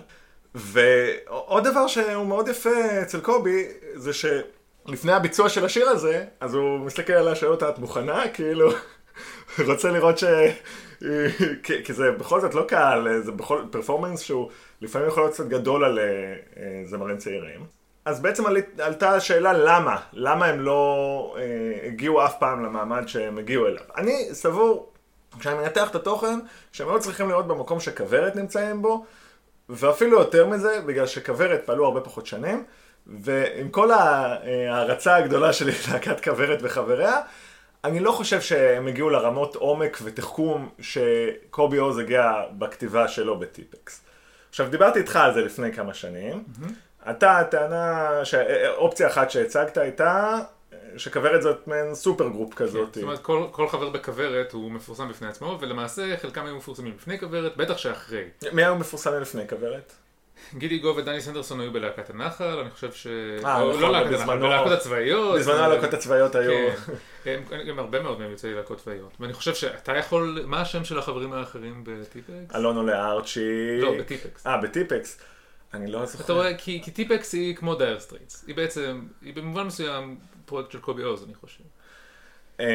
ועוד 0.55 1.67
דבר 1.67 1.87
שהוא 1.87 2.25
מאוד 2.25 2.47
יפה 2.47 3.01
אצל 3.01 3.19
קובי, 3.19 3.67
זה 3.93 4.11
שלפני 4.13 5.11
הביצוע 5.11 5.49
של 5.49 5.65
השיר 5.65 5.89
הזה, 5.89 6.25
אז 6.39 6.53
הוא 6.53 6.79
מסתכל 6.79 7.13
עליה, 7.13 7.35
שואל 7.35 7.51
אותה, 7.51 7.69
את 7.69 7.79
מוכנה? 7.79 8.23
כאילו, 8.33 8.69
רוצה 9.67 9.91
לראות 9.91 10.17
שהיא 10.17 10.53
כי, 11.63 11.83
כי 11.83 11.93
זה 11.93 12.11
בכל 12.11 12.41
זאת 12.41 12.53
לא 12.53 12.65
קהל, 12.67 13.21
זה 13.21 13.31
בכל 13.31 13.61
פרפורמנס 13.71 14.21
שהוא 14.21 14.49
לפעמים 14.81 15.07
יכול 15.07 15.23
להיות 15.23 15.33
קצת 15.33 15.47
גדול 15.47 15.85
על 15.85 15.99
אה, 15.99 16.83
זמרים 16.85 17.17
צעירים. 17.17 17.84
אז 18.05 18.21
בעצם 18.21 18.45
על, 18.45 18.57
עלתה 18.79 19.09
השאלה 19.09 19.53
למה, 19.53 19.97
למה 20.13 20.45
הם 20.45 20.59
לא 20.59 21.35
אה, 21.37 21.87
הגיעו 21.87 22.25
אף 22.25 22.39
פעם 22.39 22.65
למעמד 22.65 23.07
שהם 23.07 23.37
הגיעו 23.37 23.67
אליו. 23.67 23.83
אני 23.97 24.27
סבור, 24.31 24.91
כשאני 25.39 25.55
מנתח 25.55 25.89
את 25.89 25.95
התוכן, 25.95 26.39
שהם 26.71 26.89
לא 26.89 26.99
צריכים 26.99 27.27
להיות 27.27 27.47
במקום 27.47 27.79
שכוורת 27.79 28.35
נמצאים 28.35 28.81
בו, 28.81 29.05
ואפילו 29.69 30.19
יותר 30.19 30.47
מזה, 30.47 30.81
בגלל 30.85 31.07
שכוורת 31.07 31.61
פעלו 31.65 31.85
הרבה 31.85 32.01
פחות 32.01 32.25
שנים, 32.25 32.63
ועם 33.07 33.69
כל 33.69 33.91
ההערצה 33.91 35.15
הגדולה 35.15 35.53
שלי 35.53 35.71
ללהקת 35.87 36.23
כוורת 36.23 36.59
וחבריה, 36.61 37.21
אני 37.83 37.99
לא 37.99 38.11
חושב 38.11 38.41
שהם 38.41 38.87
הגיעו 38.87 39.09
לרמות 39.09 39.55
עומק 39.55 39.97
ותחכום 40.03 40.69
שקובי 40.79 41.77
עוז 41.77 41.97
הגיע 41.97 42.33
בכתיבה 42.57 43.07
שלו 43.07 43.39
בטיפקס. 43.39 44.01
עכשיו, 44.49 44.69
דיברתי 44.69 44.99
איתך 44.99 45.15
על 45.15 45.33
זה 45.33 45.41
לפני 45.41 45.73
כמה 45.73 45.93
שנים. 45.93 46.43
Mm-hmm. 46.43 46.71
אתה, 47.09 47.39
הטענה, 47.39 48.09
אופציה 48.77 49.07
אחת 49.07 49.31
שהצגת 49.31 49.77
הייתה 49.77 50.39
שכוורת 50.97 51.41
זאת 51.41 51.67
מעין 51.67 51.95
סופר 51.95 52.27
גרופ 52.27 52.53
כזאת. 52.53 52.93
כן, 52.93 52.93
זאת 52.93 53.03
אומרת, 53.03 53.19
כל, 53.19 53.43
כל 53.51 53.67
חבר 53.67 53.89
בכוורת 53.89 54.51
הוא 54.51 54.71
מפורסם 54.71 55.09
בפני 55.09 55.27
עצמו, 55.27 55.57
ולמעשה 55.61 56.17
חלקם 56.17 56.45
היו 56.45 56.55
מפורסמים 56.55 56.93
לפני 56.95 57.19
כוורת, 57.19 57.57
בטח 57.57 57.77
שאחרי. 57.77 58.23
מי 58.51 58.63
היו 58.63 58.75
מפורסמים 58.75 59.21
לפני 59.21 59.47
כוורת? 59.47 59.93
גידי 60.53 60.77
גוב 60.77 60.97
ודני 60.97 61.21
סנדרסון 61.21 61.59
היו 61.59 61.73
בלהקת 61.73 62.09
הנחל, 62.09 62.59
אני 62.59 62.69
חושב 62.69 62.91
ש... 62.91 63.07
אה, 63.07 63.59
לא, 63.59 63.69
נכון, 63.69 63.81
לא 63.81 63.91
להקת 63.91 64.19
הנחל, 64.19 64.37
בלהקות 64.37 64.71
הצבאיות. 64.71 65.39
בזמנו 65.39 65.57
הלהקות 65.57 65.93
הצבאיות 65.93 66.35
היו... 66.35 66.69
כן, 67.23 67.41
גם 67.67 67.79
הרבה 67.79 67.99
מאוד 67.99 68.19
מהם 68.19 68.31
יוצאי 68.31 68.53
להקות 68.53 68.77
צבאיות. 68.77 69.11
ואני 69.19 69.33
חושב 69.33 69.55
שאתה 69.55 69.97
יכול, 69.97 70.43
מה 70.45 70.61
השם 70.61 70.83
של 70.83 70.99
החברים 70.99 71.33
האחרים 71.33 71.83
בטיפקס? 71.83 72.55
אלון 72.55 72.77
עולה 72.77 73.11
ארצ'י. 73.11 73.81
לא, 73.81 73.91
בטיפקס. 73.99 74.47
אה, 74.47 74.57
בטיפקס. 74.57 75.19
אני 75.75 75.91
לא 75.91 76.05
זוכר. 76.05 76.23
אתה 76.23 76.33
רואה, 76.33 76.57
כי 76.57 76.91
טיפקס 76.93 77.33
היא 77.33 77.55
כמו 77.55 77.75
דייר 77.75 77.99
סטרייטס. 77.99 78.45
היא 78.47 78.55
בעצם, 78.55 79.01
היא 79.21 79.33
במובן 79.33 79.63
מסוים 79.63 80.17
פרויקט 80.45 80.71
של 80.71 80.79
קובי 80.79 81.03
עוז, 81.03 81.23
אני 81.23 81.33
חושב. 81.33 81.63
אה, 82.59 82.65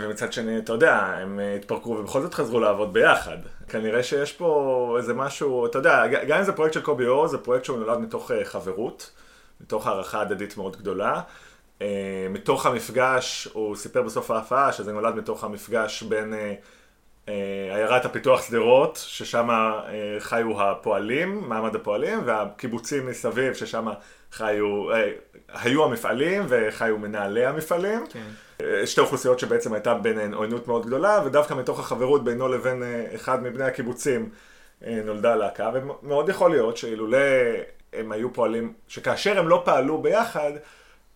ומצד 0.00 0.32
שני, 0.32 0.58
אתה 0.58 0.72
יודע, 0.72 0.94
הם 0.96 1.40
אה, 1.40 1.54
התפרקו 1.54 1.90
ובכל 1.90 2.22
זאת 2.22 2.34
חזרו 2.34 2.60
לעבוד 2.60 2.92
ביחד. 2.92 3.38
כנראה 3.68 4.02
שיש 4.02 4.32
פה 4.32 4.94
איזה 4.98 5.14
משהו, 5.14 5.66
אתה 5.66 5.78
יודע, 5.78 6.06
גם 6.06 6.38
אם 6.38 6.44
זה 6.44 6.52
פרויקט 6.52 6.74
של 6.74 6.82
קובי 6.82 7.06
עוז, 7.06 7.26
זה 7.26 7.38
פרויקט 7.38 7.64
שהוא 7.64 7.78
נולד 7.78 7.98
מתוך 7.98 8.30
אה, 8.30 8.44
חברות, 8.44 9.10
מתוך 9.60 9.86
הערכה 9.86 10.20
הדדית 10.20 10.56
מאוד 10.56 10.76
גדולה. 10.76 11.20
מתוך 12.30 12.66
המפגש, 12.66 13.48
הוא 13.52 13.76
סיפר 13.76 14.02
בסוף 14.02 14.30
ההפעה 14.30 14.72
שזה 14.72 14.92
נולד 14.92 15.14
מתוך 15.14 15.44
המפגש 15.44 16.02
בין 16.02 16.34
עיירת 17.72 18.04
הפיתוח 18.04 18.46
שדרות, 18.46 18.96
ששם 19.06 19.48
חיו 20.18 20.62
הפועלים, 20.62 21.48
מעמד 21.48 21.74
הפועלים, 21.74 22.20
והקיבוצים 22.24 23.06
מסביב, 23.06 23.54
ששם 23.54 23.88
חיו, 24.32 24.86
היו 25.48 25.84
המפעלים 25.84 26.42
וחיו 26.48 26.98
מנהלי 26.98 27.46
המפעלים. 27.46 28.06
כן. 28.06 28.20
שתי 28.86 29.00
אוכלוסיות 29.00 29.38
שבעצם 29.38 29.72
הייתה 29.72 29.94
ביניהן 29.94 30.34
עוינות 30.34 30.68
מאוד 30.68 30.86
גדולה, 30.86 31.20
ודווקא 31.26 31.54
מתוך 31.54 31.80
החברות 31.80 32.24
בינו 32.24 32.48
לבין 32.48 32.82
אה, 32.82 33.06
אחד 33.14 33.42
מבני 33.42 33.64
הקיבוצים 33.64 34.28
אה, 34.86 35.00
נולדה 35.04 35.32
הלהקה, 35.32 35.70
ומאוד 35.74 36.28
יכול 36.28 36.50
להיות 36.50 36.76
שאילולא 36.76 37.18
הם 37.92 38.12
היו 38.12 38.32
פועלים, 38.32 38.72
שכאשר 38.88 39.38
הם 39.38 39.48
לא 39.48 39.62
פעלו 39.64 40.02
ביחד, 40.02 40.52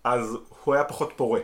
אז 0.04 0.36
הוא 0.64 0.74
היה 0.74 0.84
פחות 0.84 1.12
פורה. 1.16 1.40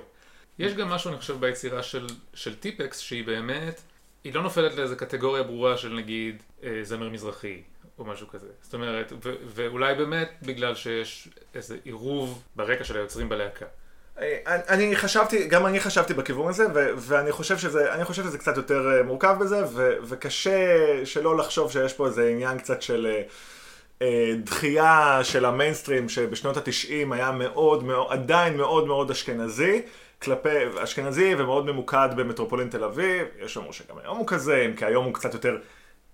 יש 0.59 0.75
גם 0.75 0.89
משהו, 0.89 1.11
אני 1.11 1.19
חושב, 1.19 1.41
ביצירה 1.41 1.83
של, 1.83 2.07
של 2.35 2.55
טיפקס, 2.55 2.99
שהיא 2.99 3.27
באמת, 3.27 3.81
היא 4.25 4.35
לא 4.35 4.43
נופלת 4.43 4.75
לאיזה 4.75 4.97
קטגוריה 4.97 5.43
ברורה 5.43 5.77
של 5.77 5.93
נגיד 5.93 6.43
אה, 6.63 6.81
זמר 6.83 7.09
מזרחי, 7.09 7.63
או 7.99 8.05
משהו 8.05 8.29
כזה. 8.29 8.47
זאת 8.63 8.75
אומרת, 8.75 9.13
ו- 9.25 9.35
ואולי 9.47 9.95
באמת 9.95 10.31
בגלל 10.43 10.75
שיש 10.75 11.29
איזה 11.55 11.77
עירוב 11.85 12.43
ברקע 12.57 12.85
של 12.85 12.97
היוצרים 12.97 13.29
בלהקה. 13.29 13.67
אני 14.47 14.97
חשבתי, 14.97 15.47
גם 15.47 15.67
אני 15.67 15.81
חשבתי 15.81 16.15
בכיוון 16.15 16.49
הזה, 16.49 16.67
ו- 16.75 16.91
ואני 16.97 17.33
חושב 17.33 17.59
שזה, 17.59 17.95
אני 17.95 18.05
חושב 18.05 18.23
שזה 18.25 18.39
קצת 18.39 18.57
יותר 18.57 18.93
אה, 18.97 19.03
מורכב 19.03 19.37
בזה, 19.41 19.65
ו- 19.73 19.95
וקשה 20.03 20.77
שלא 21.05 21.37
לחשוב 21.37 21.73
שיש 21.73 21.93
פה 21.93 22.07
איזה 22.07 22.29
עניין 22.29 22.59
קצת 22.59 22.83
של 22.83 23.07
אה, 23.11 23.23
אה, 24.03 24.35
דחייה 24.45 25.21
של 25.23 25.45
המיינסטרים, 25.45 26.09
שבשנות 26.09 26.57
התשעים 26.57 27.13
היה 27.13 27.31
מאוד, 27.31 27.85
מאוד, 27.85 28.07
עדיין 28.11 28.57
מאוד 28.57 28.87
מאוד 28.87 29.11
אשכנזי, 29.11 29.83
כלפי, 30.23 30.49
אשכנזי 30.83 31.35
ומאוד 31.39 31.67
ממוקד 31.67 32.09
במטרופולין 32.17 32.69
תל 32.69 32.85
אביב, 32.85 33.27
יש 33.41 33.55
שאומרו 33.55 33.73
שגם 33.73 33.99
היום 33.99 34.19
הוא 34.19 34.27
כזה, 34.27 34.67
אם 34.67 34.77
כי 34.77 34.85
היום 34.85 35.05
הוא 35.05 35.15
קצת 35.15 35.35
יותר 35.35 35.59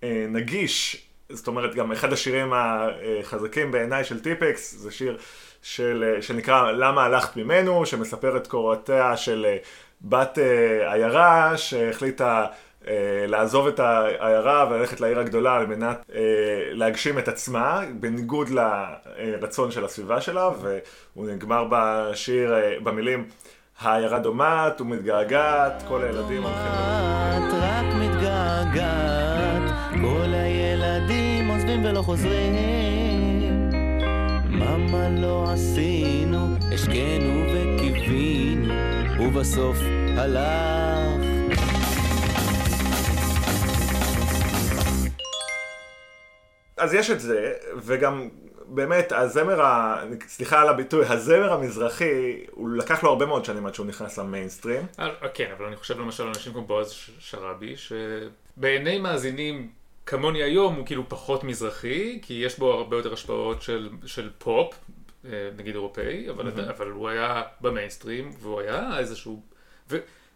אה, 0.02 0.26
נגיש, 0.28 1.06
זאת 1.28 1.46
אומרת, 1.46 1.74
גם 1.74 1.92
אחד 1.92 2.12
השירים 2.12 2.52
החזקים 2.54 3.70
בעיניי 3.70 4.04
של 4.04 4.20
טיפקס, 4.20 4.74
זה 4.74 4.90
שיר... 4.90 5.18
של, 5.62 6.04
אה, 6.16 6.22
שנקרא 6.22 6.70
למה 6.70 7.04
הלכת 7.04 7.36
ממנו, 7.36 7.86
שמספר 7.86 8.36
את 8.36 8.46
קורותיה 8.46 9.16
של 9.16 9.46
אה, 9.48 9.56
בת 10.02 10.38
אה, 10.38 10.92
עיירה 10.92 11.56
שהחליטה 11.56 12.46
לעזוב 13.26 13.66
את 13.66 13.80
העיירה 13.80 14.68
וללכת 14.70 15.00
לעיר 15.00 15.18
הגדולה 15.18 15.56
על 15.56 15.66
מנת 15.66 16.10
להגשים 16.72 17.18
את 17.18 17.28
עצמה, 17.28 17.82
בניגוד 18.00 18.48
לרצון 18.48 19.70
של 19.70 19.84
הסביבה 19.84 20.20
שלה, 20.20 20.50
והוא 20.60 21.26
נגמר 21.26 21.64
בשיר, 21.70 22.54
במילים 22.82 23.28
העיירה 23.80 24.18
דומעת 24.18 24.80
ומתגעגעת, 24.80 25.82
כל 25.88 26.02
הילדים 26.02 26.42
הולכים... 26.42 26.72
רק 27.52 27.94
מתגעגעת, 27.94 29.62
כל 30.00 30.34
הילדים 30.34 31.48
עוזבים 31.48 31.84
ולא 31.84 32.02
חוזרים. 32.02 33.70
למה 34.50 35.08
לא 35.08 35.44
עשינו, 35.52 36.38
השקענו 36.74 37.44
וקיווינו, 37.52 38.74
ובסוף 39.22 39.78
הלך. 40.16 41.26
אז 46.76 46.94
יש 46.94 47.10
את 47.10 47.20
זה, 47.20 47.52
וגם 47.76 48.28
באמת, 48.74 49.12
הזמר, 49.12 49.62
ה... 49.62 50.02
סליחה 50.26 50.60
על 50.60 50.68
הביטוי, 50.68 51.06
הזמר 51.06 51.52
המזרחי, 51.52 52.44
הוא 52.50 52.70
לקח 52.70 53.02
לו 53.02 53.10
הרבה 53.10 53.26
מאוד 53.26 53.44
שנים 53.44 53.66
עד 53.66 53.74
שהוא 53.74 53.86
נכנס 53.86 54.18
למיינסטרים. 54.18 54.86
אה, 54.98 55.28
כן, 55.34 55.50
אבל 55.58 55.66
אני 55.66 55.76
חושב 55.76 55.98
למשל 55.98 56.22
על 56.22 56.28
אנשים 56.28 56.52
כמו 56.52 56.62
בועז 56.62 56.90
שראבי, 57.18 57.74
שבעיני 57.76 58.98
מאזינים 58.98 59.70
כמוני 60.06 60.42
היום 60.42 60.74
הוא 60.74 60.86
כאילו 60.86 61.08
פחות 61.08 61.44
מזרחי, 61.44 62.18
כי 62.22 62.34
יש 62.34 62.58
בו 62.58 62.72
הרבה 62.72 62.96
יותר 62.96 63.12
השפעות 63.12 63.62
של, 63.62 63.90
של 64.06 64.30
פופ, 64.38 64.74
אה, 65.24 65.30
נגיד 65.56 65.74
אירופאי, 65.74 66.30
אבל, 66.30 66.48
mm-hmm. 66.48 66.70
אבל 66.70 66.90
הוא 66.90 67.08
היה 67.08 67.42
במיינסטרים, 67.60 68.30
והוא 68.40 68.60
היה 68.60 68.98
איזשהו... 68.98 69.42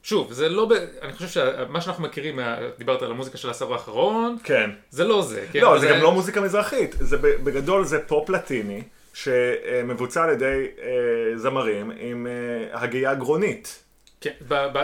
ושוב, 0.04 0.32
זה 0.32 0.48
לא, 0.48 0.64
ב... 0.68 0.72
אני 1.02 1.12
חושב 1.12 1.28
שמה 1.28 1.80
שאנחנו 1.80 2.04
מכירים, 2.04 2.36
מה... 2.36 2.56
דיברת 2.78 3.02
על 3.02 3.10
המוזיקה 3.10 3.38
של 3.38 3.48
העשור 3.48 3.72
האחרון, 3.72 4.36
כן. 4.44 4.70
זה 4.90 5.04
לא 5.04 5.22
זה. 5.22 5.46
כן? 5.52 5.60
לא, 5.60 5.78
זה, 5.78 5.86
זה 5.86 5.92
גם 5.94 6.00
לא 6.02 6.12
מוזיקה 6.12 6.40
מזרחית, 6.40 6.94
זה 7.00 7.16
בגדול 7.16 7.84
זה 7.84 7.98
פופ 8.06 8.30
לטיני, 8.30 8.82
שמבוצע 9.14 10.24
על 10.24 10.30
ידי 10.30 10.66
אה, 10.82 11.38
זמרים 11.38 11.92
עם 11.98 12.26
אה, 12.26 12.80
הגייה 12.80 13.14
גרונית. 13.14 13.84
כן, 14.20 14.30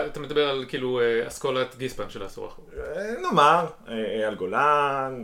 אתה 0.05 0.19
מדבר 0.19 0.49
על 0.49 0.65
כאילו 0.67 0.99
אה, 0.99 1.27
אסכולת 1.27 1.75
גיספן 1.77 2.09
של 2.09 2.21
העשור 2.21 2.45
האחרון. 2.45 2.67
אה, 2.77 3.21
נאמר, 3.21 3.65
אה, 3.87 3.93
אייל 3.93 4.35
גולן, 4.35 5.23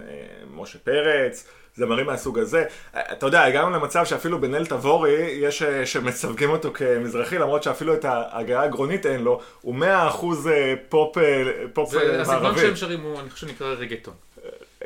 משה 0.51 0.80
פרץ, 0.80 1.48
זמרים 1.77 2.05
מהסוג 2.05 2.39
הזה. 2.39 2.63
אתה 2.93 3.25
יודע, 3.25 3.43
הגענו 3.43 3.69
למצב 3.69 4.05
שאפילו 4.05 4.41
בן 4.41 4.53
אל 4.53 4.65
תבורי 4.65 5.38
יש 5.41 5.63
שמסווגים 5.63 6.50
אותו 6.50 6.72
כמזרחי, 6.74 7.38
למרות 7.38 7.63
שאפילו 7.63 7.93
את 7.93 8.05
ההגייה 8.06 8.63
הגרונית 8.63 9.05
אין 9.05 9.24
לו, 9.24 9.41
הוא 9.62 9.75
מאה 9.75 10.07
אחוז 10.07 10.50
פופ 10.89 11.17
מערבי. 11.17 12.17
הסגנון 12.22 12.57
שהם 12.57 12.75
שרים 12.75 13.01
הוא, 13.01 13.19
אני 13.19 13.29
חושב 13.29 13.48
שנקרא 13.48 13.67
רגאטון. 13.67 14.13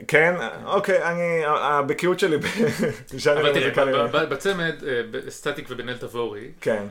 כן, 0.07 0.35
אוקיי, 0.65 1.03
אני, 1.03 1.41
הבקיאות 1.45 2.19
שלי 2.19 2.37
בז'אנר 3.13 3.45
המוזיקלי. 3.47 4.01
אבל 4.01 4.07
תראה, 4.11 4.25
בצמד, 4.25 4.75
סטטיק 5.29 5.65
ובן 5.69 5.89
אל 5.89 5.97
תבורי, 5.97 6.51
כן. 6.61 6.83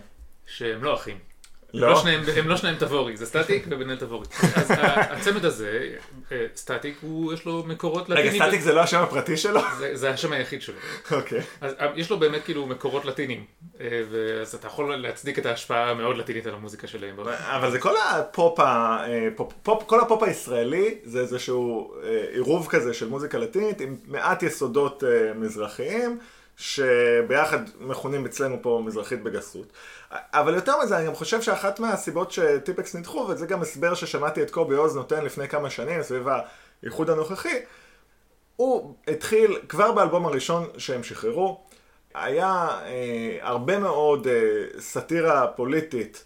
שהם 0.47 0.85
לא 0.85 0.95
אחים. 0.95 1.30
לא? 1.75 1.89
לא 1.89 2.03
הם 2.37 2.49
לא 2.49 2.57
שניהם 2.57 2.77
תבורי, 2.77 3.17
זה 3.17 3.27
סטטיק 3.27 3.67
ובן 3.71 3.91
אל 3.91 3.97
תבורי. 3.97 4.27
אז 4.55 4.71
הצמד 5.11 5.45
הזה, 5.45 5.89
אה, 6.33 6.47
סטטיק, 6.57 7.01
יש 7.35 7.45
לו 7.45 7.65
מקורות 7.67 8.09
לטינים. 8.09 8.33
רגע, 8.33 8.45
סטטיק 8.45 8.61
זה 8.61 8.73
לא 8.73 8.81
השם 8.81 9.03
הפרטי 9.03 9.37
שלו? 9.37 9.61
זה, 9.93 10.11
השם 10.11 10.33
היחיד 10.33 10.63
שלו. 10.63 10.75
אוקיי. 11.11 11.41
אז 11.61 11.75
אה, 11.81 11.87
יש 11.97 12.11
לו 12.11 12.19
באמת 12.19 12.45
כאילו 12.45 12.67
מקורות 12.67 13.05
לטינים, 13.05 13.45
אה, 13.81 13.87
אז 14.41 14.55
אתה 14.55 14.67
יכול 14.67 14.97
להצדיק 14.97 15.39
את 15.39 15.47
ההשפעה 15.47 15.91
המאוד 15.91 16.17
לטינית 16.17 16.47
על 16.47 16.55
המוזיקה 16.55 16.87
שלהם. 16.87 17.17
אבל 17.39 17.71
זה 17.71 17.79
כל 17.79 17.95
הפופ, 18.11 18.59
פופ, 19.37 19.53
פופ, 19.63 19.83
כל 19.87 20.01
הפופ 20.01 20.23
הישראלי, 20.23 20.95
זה 21.05 21.21
איזשהו 21.21 21.95
עירוב 22.33 22.67
כזה 22.71 22.95
של 22.95 23.09
מוזיקה 23.09 23.39
לטינית 23.39 23.81
עם 23.81 23.97
מעט 24.07 24.43
יסודות 24.43 25.05
מזרחיים. 25.35 26.19
שביחד 26.61 27.59
מכונים 27.81 28.27
אצלנו 28.27 28.57
פה 28.63 28.83
מזרחית 28.87 29.23
בגסות. 29.23 29.73
אבל 30.13 30.55
יותר 30.55 30.79
מזה, 30.83 30.99
אני 30.99 31.07
גם 31.07 31.15
חושב 31.15 31.43
שאחת 31.43 31.81
מהסיבות 31.81 32.33
שטיפקס 32.33 32.95
נדחו, 32.95 33.27
וזה 33.29 33.47
גם 33.47 33.63
הסבר 33.63 33.95
ששמעתי 33.95 34.43
את 34.43 34.51
קובי 34.51 34.75
עוז 34.77 34.97
נותן 34.97 35.25
לפני 35.25 35.49
כמה 35.49 35.71
שנים, 35.71 36.03
סביב 36.03 36.27
האיחוד 36.83 37.11
הנוכחי, 37.11 37.59
הוא 38.57 38.95
התחיל 39.09 39.59
כבר 39.69 39.93
באלבום 39.93 40.27
הראשון 40.27 40.69
שהם 40.79 41.03
שחררו, 41.03 41.65
היה 42.15 42.69
אה, 42.85 43.39
הרבה 43.41 43.79
מאוד 43.79 44.27
אה, 44.27 44.81
סאטירה 44.81 45.47
פוליטית 45.47 46.25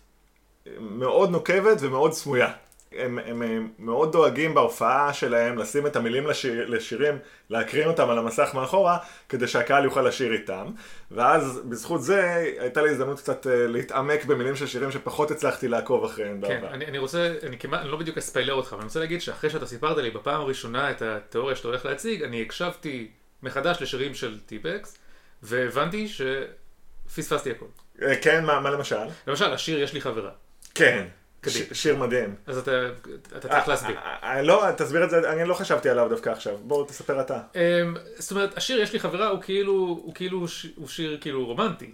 מאוד 0.81 1.31
נוקבת 1.31 1.77
ומאוד 1.81 2.13
סמויה. 2.13 2.53
הם, 2.99 3.19
הם, 3.19 3.43
הם 3.43 3.69
מאוד 3.79 4.13
דואגים 4.13 4.55
בהופעה 4.55 5.13
שלהם 5.13 5.59
לשים 5.59 5.87
את 5.87 5.97
המילים 5.97 6.27
לשיר, 6.27 6.69
לשירים, 6.69 7.19
להקרין 7.51 7.89
אותם 7.89 8.11
על 8.11 8.19
המסך 8.19 8.51
מאחורה, 8.55 8.99
כדי 9.29 9.49
שהקהל 9.49 9.85
יוכל 9.85 10.03
לשיר 10.03 10.33
איתם. 10.33 10.71
ואז 11.11 11.61
בזכות 11.69 12.03
זה 12.03 12.35
הייתה 12.59 12.83
לי 12.83 12.91
הזדמנות 12.91 13.19
קצת 13.19 13.47
אה, 13.47 13.67
להתעמק 13.67 14.25
במילים 14.25 14.57
של 14.57 14.67
שירים 14.67 14.91
שפחות 14.91 15.31
הצלחתי 15.31 15.69
לעקוב 15.69 16.05
אחריהם 16.05 16.41
כן, 16.41 16.61
בעבר. 16.61 16.75
אני, 16.75 16.87
אני 16.87 16.99
רוצה, 16.99 17.35
אני 17.43 17.59
כמעט, 17.59 17.81
אני 17.81 17.91
לא 17.91 17.97
בדיוק 17.97 18.19
אספיילר 18.19 18.55
אותך, 18.55 18.69
אבל 18.69 18.79
אני 18.79 18.87
רוצה 18.87 19.01
להגיד 19.01 19.21
שאחרי 19.21 19.51
שאתה 19.51 19.67
סיפרת 19.67 19.97
לי 19.97 20.11
בפעם 20.11 20.41
הראשונה 20.41 20.91
את 20.91 21.03
התיאוריה 21.03 21.57
שאתה 21.57 21.69
הולך 21.69 21.87
להציג, 21.87 22.23
אני 22.23 22.43
הקשבתי 22.43 23.09
מחדש 23.43 23.83
לשירים 23.83 24.15
של 24.15 24.39
טיפקס, 24.47 24.99
והבנתי 25.43 26.09
שפספסתי 26.09 27.51
הכל. 27.51 27.67
אה, 28.03 28.17
כן, 28.17 28.45
מה, 28.45 28.61
מה 28.61 28.71
למשל? 28.71 29.07
למשל, 29.27 29.53
השיר 29.53 29.79
יש 29.83 29.93
לי 29.93 30.01
חברה. 30.01 30.31
כן, 30.75 31.07
שיר 31.51 31.97
מדהים. 31.97 32.35
אז 32.47 32.59
אתה, 32.59 32.89
אתה 33.37 33.49
צריך 33.49 33.69
להסביר. 33.69 33.97
אה, 33.97 34.17
אה, 34.23 34.37
אה, 34.37 34.43
לא, 34.43 34.65
תסביר 34.77 35.05
את 35.05 35.11
זה, 35.11 35.33
אני 35.33 35.49
לא 35.49 35.55
חשבתי 35.55 35.89
עליו 35.89 36.09
דווקא 36.09 36.31
עכשיו. 36.31 36.57
בוא 36.63 36.87
תספר 36.87 37.21
אתה. 37.21 37.41
אמ, 37.55 37.97
זאת 38.19 38.31
אומרת, 38.31 38.57
השיר 38.57 38.81
יש 38.81 38.93
לי 38.93 39.01
חברה 39.01 39.29
הוא 39.29 39.43
כאילו, 39.43 39.73
הוא 39.73 40.15
כאילו, 40.15 40.47
הוא 40.77 40.89
שיר 40.89 41.19
כאילו 41.21 41.47
רומנטי. 41.47 41.91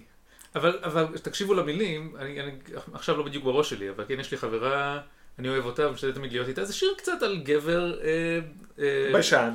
אבל, 0.54 0.78
אבל 0.82 1.06
תקשיבו 1.22 1.54
למילים, 1.54 2.16
אני, 2.18 2.40
אני 2.40 2.50
עכשיו 2.92 3.16
לא 3.16 3.24
בדיוק 3.24 3.44
בראש 3.44 3.70
שלי, 3.70 3.90
אבל 3.90 4.04
כן 4.08 4.20
יש 4.20 4.30
לי 4.30 4.38
חברה, 4.38 5.00
אני 5.38 5.48
אוהב 5.48 5.64
אותה 5.64 5.88
ומשתדל 5.88 6.12
תמיד 6.12 6.32
להיות 6.32 6.48
איתה, 6.48 6.64
זה 6.64 6.72
שיר 6.72 6.94
קצת 6.98 7.22
על 7.22 7.40
גבר, 7.44 8.00
אה, 8.00 8.38
אה, 8.78 9.10
ביישן. 9.12 9.50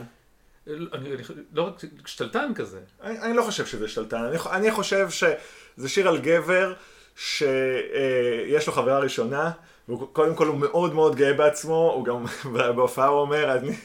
אני, 0.67 0.85
אני, 0.93 1.11
לא 1.53 1.63
רק 1.63 1.81
שתלטן 2.05 2.51
כזה. 2.55 2.79
אני, 3.01 3.19
אני 3.19 3.37
לא 3.37 3.43
חושב 3.43 3.65
שזה 3.65 3.87
שלטן, 3.87 4.23
אני, 4.23 4.37
אני 4.51 4.71
חושב 4.71 5.09
שזה 5.09 5.89
שיר 5.89 6.07
על 6.07 6.17
גבר 6.17 6.73
שיש 7.15 8.67
לו 8.67 8.73
חברה 8.73 8.99
ראשונה, 8.99 9.51
וקודם 9.89 10.35
כל 10.35 10.47
הוא 10.47 10.55
מאוד 10.55 10.93
מאוד 10.93 11.15
גאה 11.15 11.33
בעצמו, 11.33 11.91
הוא 11.95 12.05
גם 12.05 12.25
בהופעה 12.75 13.07
הוא 13.07 13.19
אומר, 13.21 13.57
אני 13.57 13.75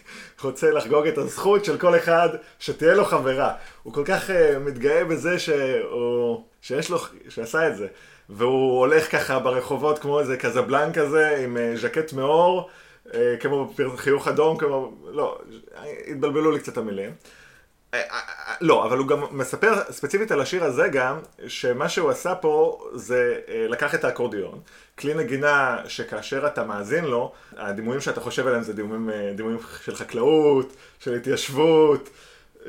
רוצה 0.43 0.71
לחגוג 0.71 1.07
את 1.07 1.19
הזכות 1.19 1.65
של 1.65 1.79
כל 1.79 1.97
אחד 1.97 2.29
שתהיה 2.59 2.95
לו 2.95 3.05
חברה. 3.05 3.55
הוא 3.83 3.95
כל 3.95 4.05
כך 4.05 4.31
uh, 4.31 4.59
מתגאה 4.59 5.05
בזה 5.05 5.39
שהוא, 5.39 6.45
שיש 6.63 6.91
לו, 6.91 6.99
שעשה 7.29 7.69
את 7.69 7.77
זה. 7.77 7.87
והוא 8.29 8.79
הולך 8.79 9.13
ככה 9.13 9.39
ברחובות 9.39 9.99
כמו 9.99 10.21
איזה 10.21 10.37
קזבלן 10.37 10.93
כזה, 10.93 11.37
עם 11.45 11.57
uh, 11.57 11.81
ז'קט 11.81 12.13
מאור, 12.13 12.69
uh, 13.07 13.13
כמו 13.41 13.73
חיוך 13.97 14.29
אדום, 14.29 14.59
כמו, 14.59 14.93
לא, 15.13 15.39
התבלבלו 16.09 16.51
לי 16.51 16.59
קצת 16.59 16.77
המילים. 16.77 17.11
אה, 17.95 18.01
אה, 18.01 18.19
אה, 18.49 18.55
לא, 18.61 18.85
אבל 18.87 18.99
הוא 18.99 19.07
גם 19.07 19.23
מספר 19.31 19.73
ספציפית 19.91 20.33
על 20.33 20.41
השיר 20.41 20.65
הזה 20.65 20.89
גם, 20.89 21.19
שמה 21.47 21.89
שהוא 21.89 22.11
עשה 22.11 22.35
פה 22.35 22.85
זה 22.95 23.41
לקח 23.49 23.95
את 23.95 24.05
האקורדיון, 24.05 24.61
כלי 24.99 25.15
נגינה 25.15 25.79
שכאשר 25.89 26.47
אתה 26.47 26.65
מאזין 26.65 27.05
לו, 27.05 27.33
הדימויים 27.57 28.01
שאתה 28.01 28.21
חושב 28.21 28.47
עליהם 28.47 28.63
זה 28.63 28.73
דימויים, 28.73 29.11
דימויים 29.37 29.59
של 29.85 29.95
חקלאות, 29.95 30.77
של 31.01 31.15
התיישבות, 31.15 32.11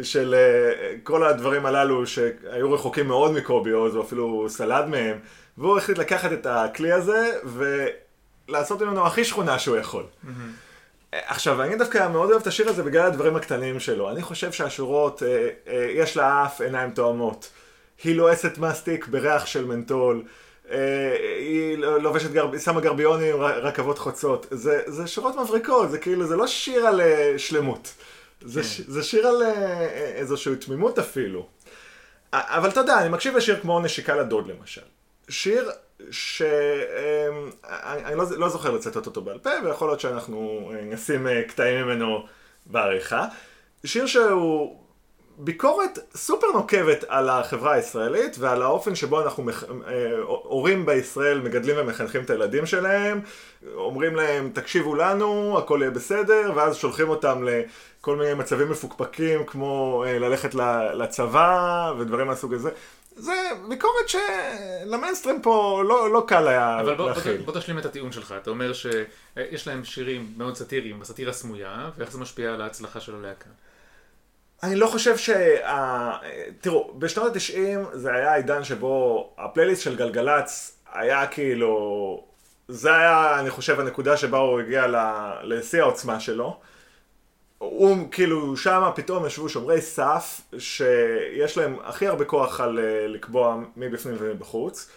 של 0.01 0.35
כל 1.03 1.23
הדברים 1.23 1.65
הללו 1.65 2.07
שהיו 2.07 2.71
רחוקים 2.71 3.07
מאוד 3.07 3.31
מקובי 3.31 3.73
אוז, 3.73 3.95
או 3.95 4.01
אפילו 4.01 4.45
סלד 4.49 4.85
מהם, 4.85 5.19
והוא 5.57 5.77
החליט 5.77 5.97
לקחת 5.97 6.31
את 6.31 6.45
הכלי 6.49 6.91
הזה 6.91 7.31
ולעשות 8.47 8.81
ממנו 8.81 9.07
הכי 9.07 9.25
שכונה 9.25 9.59
שהוא 9.59 9.77
יכול. 9.77 10.03
עכשיו, 11.11 11.61
אני 11.61 11.75
דווקא 11.75 12.07
מאוד 12.07 12.29
אוהב 12.29 12.41
את 12.41 12.47
השיר 12.47 12.69
הזה 12.69 12.83
בגלל 12.83 13.05
הדברים 13.05 13.35
הקטנים 13.35 13.79
שלו. 13.79 14.11
אני 14.11 14.21
חושב 14.21 14.51
שהשורות, 14.51 15.23
אה, 15.23 15.49
אה, 15.67 15.87
יש 15.89 16.17
לה 16.17 16.45
אף 16.45 16.61
עיניים 16.61 16.91
תואמות. 16.91 17.49
היא 18.03 18.15
לועסת 18.15 18.57
מסטיק 18.57 19.07
בריח 19.07 19.45
של 19.45 19.65
מנטול. 19.65 20.23
אה, 20.71 21.15
היא 21.39 21.77
לובשת, 21.77 22.31
גרב, 22.31 22.57
שמה 22.57 22.81
גרביונים, 22.81 23.35
רכבות 23.41 23.99
חוצות. 23.99 24.45
זה, 24.51 24.81
זה 24.87 25.07
שורות 25.07 25.35
מבריקות, 25.35 25.91
זה 25.91 25.97
כאילו, 25.97 26.27
זה 26.27 26.35
לא 26.35 26.47
שיר 26.47 26.87
על 26.87 27.01
אה, 27.01 27.33
שלמות. 27.37 27.93
זה, 28.41 28.63
ש, 28.63 28.81
זה 28.81 29.03
שיר 29.03 29.27
על 29.27 29.43
אה, 29.43 29.81
איזושהי 30.15 30.55
תמימות 30.55 30.99
אפילו. 30.99 31.47
אבל 32.33 32.69
אתה 32.69 32.79
יודע, 32.79 33.01
אני 33.01 33.09
מקשיב 33.09 33.35
לשיר 33.35 33.59
כמו 33.61 33.79
נשיקה 33.79 34.15
לדוד 34.15 34.47
למשל. 34.47 34.81
שיר 35.29 35.69
שאני 36.11 38.15
לא, 38.15 38.25
לא 38.37 38.49
זוכר 38.49 38.71
לצטט 38.71 39.05
אותו 39.05 39.21
בעל 39.21 39.39
פה, 39.39 39.49
ויכול 39.63 39.87
להיות 39.87 39.99
שאנחנו 39.99 40.71
אה, 40.73 40.81
נשים 40.81 41.27
אה, 41.27 41.43
קטעים 41.43 41.85
ממנו 41.85 42.25
בעריכה. 42.65 43.25
שיר 43.85 44.05
שהוא 44.05 44.81
ביקורת 45.43 45.99
סופר 46.15 46.47
נוקבת 46.53 47.03
על 47.07 47.29
החברה 47.29 47.73
הישראלית 47.73 48.35
ועל 48.39 48.61
האופן 48.61 48.95
שבו 48.95 49.21
אנחנו, 49.21 49.43
מח... 49.43 49.63
אה, 49.63 49.69
הורים 50.25 50.85
בישראל 50.85 51.41
מגדלים 51.41 51.75
ומחנכים 51.79 52.23
את 52.23 52.29
הילדים 52.29 52.65
שלהם, 52.65 53.21
אומרים 53.75 54.15
להם 54.15 54.49
תקשיבו 54.53 54.95
לנו, 54.95 55.57
הכל 55.57 55.79
יהיה 55.81 55.91
בסדר, 55.91 56.51
ואז 56.55 56.75
שולחים 56.75 57.09
אותם 57.09 57.43
לכל 57.43 58.15
מיני 58.15 58.33
מצבים 58.33 58.69
מפוקפקים 58.69 59.45
כמו 59.45 60.03
אה, 60.07 60.19
ללכת 60.19 60.55
לצבא 60.93 61.93
ודברים 61.99 62.27
מהסוג 62.27 62.53
הזה. 62.53 62.69
זה 63.15 63.33
ביקורת 63.69 64.05
שלמיינסטרים 64.07 65.41
פה 65.41 65.83
לא, 65.87 66.11
לא 66.11 66.23
קל 66.27 66.47
היה 66.47 66.79
אבל 66.79 66.95
בוא, 66.95 67.05
בוא, 67.05 67.09
להכיל. 67.09 67.37
בוא 67.37 67.53
תשלים 67.53 67.79
את 67.79 67.85
הטיעון 67.85 68.11
שלך, 68.11 68.35
אתה 68.41 68.49
אומר 68.49 68.73
שיש 68.73 69.67
להם 69.67 69.83
שירים 69.83 70.33
מאוד 70.37 70.55
סאטיריים, 70.55 70.99
בסאטירה 70.99 71.33
סמויה, 71.33 71.89
ואיך 71.97 72.11
זה 72.11 72.17
משפיע 72.17 72.53
על 72.53 72.61
ההצלחה 72.61 72.99
של 72.99 73.15
הלהקה. 73.15 73.49
אני 74.63 74.75
לא 74.75 74.87
חושב 74.87 75.17
שה... 75.17 76.17
תראו, 76.61 76.93
בשנות 76.99 77.35
ה-90 77.35 77.97
זה 77.97 78.13
היה 78.13 78.31
העידן 78.31 78.63
שבו 78.63 79.29
הפלייליסט 79.37 79.83
של 79.83 79.95
גלגלצ 79.95 80.77
היה 80.93 81.27
כאילו... 81.27 82.23
זה 82.67 82.95
היה, 82.95 83.39
אני 83.39 83.49
חושב, 83.49 83.79
הנקודה 83.79 84.17
שבה 84.17 84.37
הוא 84.37 84.59
הגיע 84.59 84.85
לשיא 85.43 85.81
העוצמה 85.81 86.19
שלו. 86.19 86.59
הוא 87.61 88.07
כאילו, 88.11 88.57
שמה 88.57 88.91
פתאום 88.91 89.25
ישבו 89.25 89.49
שומרי 89.49 89.81
סף 89.81 90.41
שיש 90.57 91.57
להם 91.57 91.77
הכי 91.83 92.07
הרבה 92.07 92.25
כוח 92.25 92.61
על 92.61 92.79
אה, 92.79 93.07
לקבוע 93.07 93.57
מי 93.75 93.89
בפנים 93.89 94.15
ומבחוץ. 94.19 94.89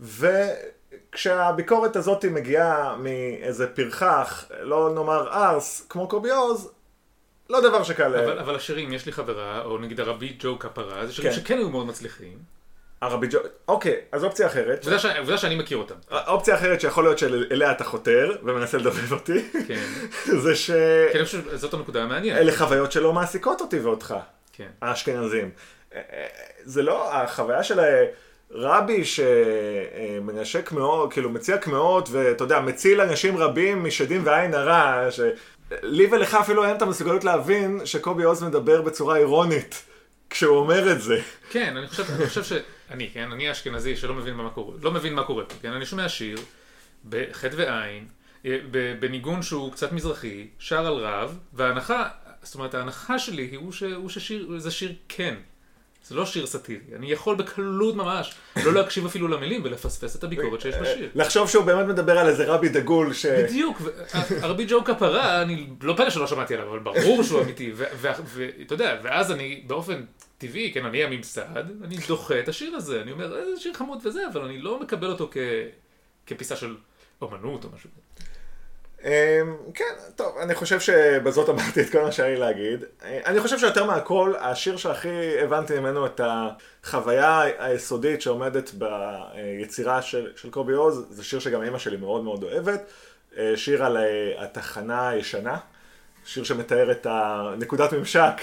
וכשהביקורת 0.00 1.96
הזאת 1.96 2.24
מגיעה 2.24 2.96
מאיזה 2.96 3.66
פרחח, 3.66 4.44
לא 4.60 4.92
נאמר 4.94 5.28
ארס, 5.32 5.86
כמו 5.88 6.08
קובי 6.08 6.30
עוז, 6.30 6.70
לא 7.50 7.60
דבר 7.68 7.82
שקל... 7.82 8.16
אבל, 8.16 8.38
אבל 8.38 8.56
השירים, 8.56 8.92
יש 8.92 9.06
לי 9.06 9.12
חברה, 9.12 9.62
או 9.64 9.78
נגיד 9.78 10.00
הרבי 10.00 10.36
ג'ו 10.38 10.58
כפרה, 10.58 11.06
זה 11.06 11.12
שירים 11.12 11.32
כן. 11.32 11.36
שכן 11.36 11.58
היו 11.58 11.70
מאוד 11.70 11.86
מצליחים. 11.86 12.38
הרבי 13.02 13.26
ג'ו... 13.26 13.38
אוקיי, 13.68 13.96
אז 14.12 14.24
אופציה 14.24 14.46
אחרת. 14.46 14.84
עובדה 14.84 14.98
ש- 14.98 15.04
עובדה 15.04 15.38
שאני 15.38 15.54
מכיר 15.54 15.78
אותם. 15.78 15.94
אופציה 16.26 16.54
אחרת 16.54 16.80
שיכול 16.80 17.04
להיות 17.04 17.18
שאליה 17.18 17.72
אתה 17.72 17.84
חותר 17.84 18.36
ומנסה 18.42 18.78
לדובב 18.78 19.12
אותי, 19.12 19.44
כן. 19.68 19.80
זה 20.42 20.56
ש... 20.56 20.70
כי 21.12 21.18
אני 21.18 21.24
חושב 21.24 21.42
שזאת 21.50 21.74
הנקודה 21.74 22.02
המעניינת. 22.02 22.38
אלה 22.38 22.52
חוויות 22.56 22.92
שלא 22.92 23.12
מעסיקות 23.12 23.60
אותי 23.60 23.78
ואותך, 23.78 24.14
כן. 24.52 24.68
האשכנזים. 24.82 25.50
זה 26.64 26.82
לא, 26.82 27.14
החוויה 27.14 27.62
של 27.62 27.80
אה, 27.80 28.04
רבי 28.50 29.02
שמנשק 29.04 30.72
מאוד, 30.72 31.12
כאילו 31.12 31.30
מציע 31.30 31.58
קמעות, 31.58 32.08
ואתה 32.12 32.44
יודע, 32.44 32.60
מציל 32.60 33.00
אנשים 33.00 33.36
רבים 33.38 33.84
משדים 33.84 34.26
ועין 34.26 34.54
הרע, 34.54 35.08
שלי 35.10 36.06
ולך 36.10 36.34
אפילו 36.34 36.64
אין 36.64 36.76
את 36.76 36.82
המסוגלות 36.82 37.24
להבין 37.24 37.80
שקובי 37.84 38.22
עוז 38.24 38.42
מדבר 38.42 38.82
בצורה 38.82 39.16
אירונית 39.16 39.82
כשהוא 40.30 40.56
אומר 40.58 40.92
את 40.92 41.02
זה. 41.02 41.20
כן, 41.50 41.76
אני 41.76 41.86
חושב, 41.88 42.04
אני 42.18 42.26
חושב 42.26 42.44
ש... 42.44 42.52
אני, 42.90 43.08
כן, 43.14 43.32
אני 43.32 43.48
האשכנזי 43.48 43.96
שלא 43.96 44.14
מבין 44.14 44.34
מה 44.34 44.50
קורה, 44.50 44.76
לא 44.82 44.90
מבין 44.90 45.14
מה 45.14 45.24
קורה 45.24 45.44
פה, 45.44 45.54
כן, 45.62 45.72
אני 45.72 45.86
שומע 45.86 46.08
שיר, 46.08 46.38
בחטא 47.08 47.54
ועין, 47.56 48.06
אה, 48.46 48.58
בניגון 49.00 49.42
שהוא 49.42 49.72
קצת 49.72 49.92
מזרחי, 49.92 50.46
שר 50.58 50.86
על 50.86 50.92
רב, 50.94 51.38
וההנחה, 51.52 52.08
זאת 52.42 52.54
אומרת, 52.54 52.74
ההנחה 52.74 53.18
שלי 53.18 53.42
היא 53.42 53.58
הוא 53.58 53.72
ש- 53.72 53.82
הוא 53.82 54.08
ששיר, 54.08 54.58
זה 54.58 54.70
שיר 54.70 54.92
כן. 55.08 55.34
זה 56.04 56.14
לא 56.14 56.26
שיר 56.26 56.46
סאטירי, 56.46 56.80
אני 56.96 57.12
יכול 57.12 57.36
בקלות 57.36 57.94
ממש 57.94 58.34
לא 58.64 58.72
להקשיב 58.74 59.06
אפילו 59.06 59.28
למילים 59.28 59.64
ולפספס 59.64 60.16
את 60.16 60.24
הביקורת 60.24 60.60
שיש 60.60 60.74
בשיר. 60.74 61.10
לחשוב 61.14 61.48
שהוא 61.48 61.64
באמת 61.64 61.86
מדבר 61.86 62.18
על 62.18 62.28
איזה 62.28 62.46
רבי 62.46 62.68
דגול 62.68 63.12
ש... 63.12 63.26
בדיוק, 63.26 63.82
הרבי 64.42 64.66
ג'ו 64.68 64.84
כפרה, 64.84 65.42
אני 65.42 65.66
לא 65.82 65.94
פלא 65.96 66.10
שלא 66.10 66.26
שמעתי 66.26 66.54
עליו, 66.54 66.68
אבל 66.68 66.78
ברור 66.78 67.22
שהוא 67.22 67.42
אמיתי, 67.42 67.72
ואתה 67.74 68.74
יודע, 68.74 68.98
ואז 69.02 69.32
אני 69.32 69.62
באופן 69.66 70.02
טבעי, 70.40 70.72
כן, 70.74 70.84
אני 70.84 71.04
הממסד, 71.04 71.56
אני 71.84 71.96
דוחה 72.08 72.38
את 72.40 72.48
השיר 72.48 72.76
הזה, 72.76 73.00
אני 73.02 73.12
אומר, 73.12 73.36
"אה, 73.38 73.54
זה 73.54 73.60
שיר 73.60 73.74
חמוד 73.74 74.06
וזה, 74.06 74.20
אבל 74.32 74.40
אני 74.44 74.58
לא 74.58 74.80
מקבל 74.80 75.06
אותו 75.06 75.28
כ- 75.32 75.36
כפיסה 76.26 76.56
של 76.56 76.76
אומנות 77.22 77.64
או 77.64 77.68
משהו. 77.74 77.90
אמ, 79.04 79.08
כן, 79.74 79.84
טוב, 80.16 80.36
אני 80.38 80.54
חושב 80.54 80.80
שבזאת 80.80 81.48
אמרתי 81.48 81.80
את 81.80 81.90
כל 81.90 82.02
מה 82.02 82.12
שהיה 82.12 82.34
לי 82.34 82.40
להגיד. 82.40 82.84
אה, 83.04 83.20
אני 83.26 83.40
חושב 83.40 83.58
שיותר 83.58 83.84
מהכל, 83.84 84.34
השיר 84.40 84.76
שהכי 84.76 85.08
הבנתי 85.42 85.78
ממנו 85.78 86.06
את 86.06 86.20
החוויה 86.24 87.40
היסודית 87.58 88.22
שעומדת 88.22 88.70
ביצירה 88.74 90.02
של, 90.02 90.30
של 90.36 90.50
קובי 90.50 90.72
עוז, 90.72 91.06
זה 91.10 91.24
שיר 91.24 91.38
שגם 91.38 91.62
אימא 91.62 91.78
שלי 91.78 91.96
מאוד 91.96 92.24
מאוד 92.24 92.42
אוהבת, 92.42 92.80
אה, 93.38 93.52
שיר 93.56 93.84
על 93.84 93.96
אה, 93.96 94.04
התחנה 94.44 95.08
הישנה. 95.08 95.58
שיר 96.24 96.44
שמתאר 96.44 96.90
את 96.90 97.06
נקודת 97.58 97.92
ממשק 97.92 98.34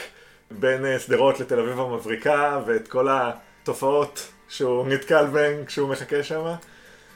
בין 0.52 0.86
אה, 0.86 1.00
שדרות 1.00 1.40
לתל 1.40 1.60
אביב 1.60 1.80
המבריקה, 1.80 2.62
ואת 2.66 2.88
כל 2.88 3.08
התופעות 3.12 4.32
שהוא 4.50 4.88
נתקל 4.88 5.26
בהן 5.26 5.66
כשהוא 5.66 5.90
מחכה 5.90 6.24
שם. 6.24 6.46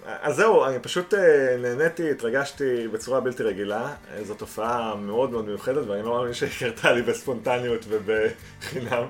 אז 0.06 0.36
זהו, 0.36 0.65
אני 0.65 0.80
פשוט 0.80 1.13
אה, 1.13 1.58
נהניתי, 1.60 2.12
התרגשתי 2.12 2.88
בצורה 2.88 3.20
בלתי 3.20 3.44
רגילה. 3.44 3.94
זו 4.24 4.34
תופעה 4.34 4.96
מאוד 4.96 5.32
מאוד 5.32 5.46
מיוחדת, 5.46 5.88
ואני 5.88 6.04
לא 6.04 6.17
מאמין 6.17 6.34
שהיא 6.34 6.50
קרתה 6.60 6.91
לי 6.91 7.02
בספונטניות 7.02 7.86
ובחינם. 7.89 9.04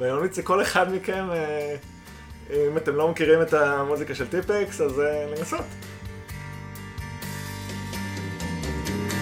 ואני 0.00 0.12
ממליץ 0.12 0.38
לכל 0.38 0.62
אחד 0.62 0.94
מכם, 0.94 1.30
אה, 1.32 1.76
אם 2.50 2.76
אתם 2.76 2.96
לא 2.96 3.08
מכירים 3.08 3.42
את 3.42 3.52
המוזיקה 3.52 4.14
של 4.14 4.28
טיפקס, 4.28 4.80
אז 4.80 5.02
לנסות. 5.36 5.64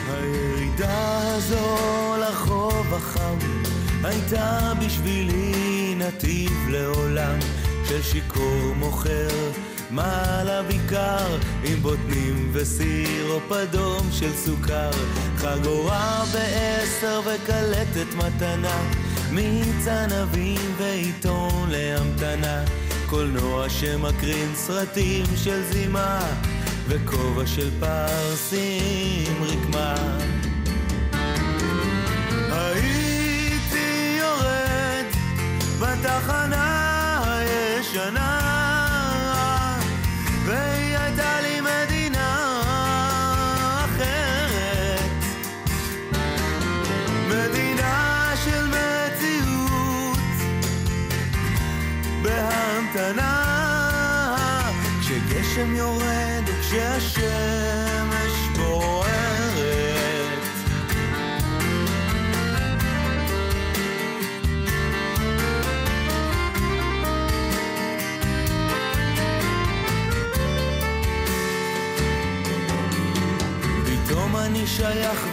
הירידה 0.09 1.35
הזו 1.37 2.17
לרחוב 2.21 2.95
החם 2.95 3.39
הייתה 4.05 4.73
בשבילי 4.87 5.95
נתיב 5.97 6.69
לעולם 6.69 7.39
של 7.89 8.03
שיכור 8.03 8.75
מוכר 8.77 9.29
מעל 9.91 10.49
הבקר 10.49 11.37
עם 11.65 11.83
בוטנים 11.83 12.51
וסירופ 12.53 13.53
אדום 13.53 14.09
של 14.13 14.33
סוכר 14.33 14.91
חגורה 15.37 16.25
בעשר 16.33 17.21
וקלטת 17.21 18.15
מתנה 18.17 18.83
מיץ 19.31 19.89
ענבים 19.89 20.75
ועיתון 20.79 21.71
להמתנה 21.71 22.65
קולנוע 23.07 23.69
שמקרין 23.69 24.55
סרטים 24.55 25.25
של 25.37 25.63
זימה 25.63 26.21
וכובע 26.89 27.47
של 27.47 27.71
פרסים 27.81 29.43
רקמה 29.43 30.19
בתחנה 36.01 37.23
הישנה 37.27 38.56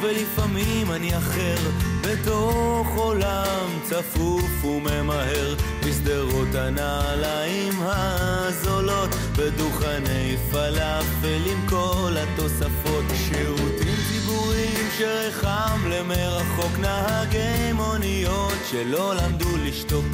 ולפעמים 0.03 0.91
אני 0.91 1.17
אחר. 1.17 1.55
בתוך 2.01 2.87
עולם 2.95 3.79
צפוף 3.83 4.65
וממהר 4.65 5.55
בשדרות 5.85 6.55
הנעליים 6.55 7.73
הזולות 7.81 9.09
בדוכני 9.37 10.37
פלאפל 10.51 11.41
עם 11.51 11.69
כל 11.69 12.11
התוספות. 12.17 13.03
שירותים 13.27 13.95
ציבוריים 14.09 14.87
שרחם 14.97 15.79
למרחוק 15.89 16.79
נהגי 16.79 17.71
מוניות 17.73 18.57
שלא 18.71 19.15
למדו 19.15 19.57
לשתוק. 19.57 20.05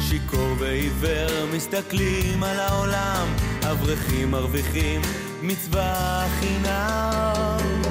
שיכור 0.00 0.48
ועיוור 0.58 1.46
מסתכלים 1.52 2.42
על 2.42 2.60
העולם 2.60 3.26
אברכים 3.70 4.30
מרוויחים 4.30 5.00
מצווה 5.42 6.26
חינם 6.40 7.85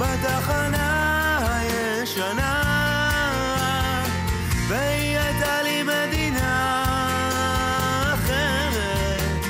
בתחנה 0.00 1.38
הישנה 1.48 2.62
והיא 4.68 5.18
הייתה 5.18 5.62
לי 5.62 5.82
מדינה 5.82 6.82
אחרת. 8.14 9.44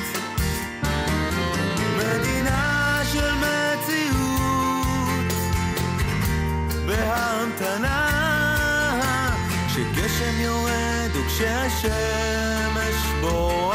מדינה 1.97 3.01
של 3.13 3.31
מציאות 3.35 5.33
בהמתנה 6.87 8.09
כשגשם 9.69 10.41
יורד 10.41 11.11
וכשהשמש 11.15 12.97
בוערת 13.21 13.70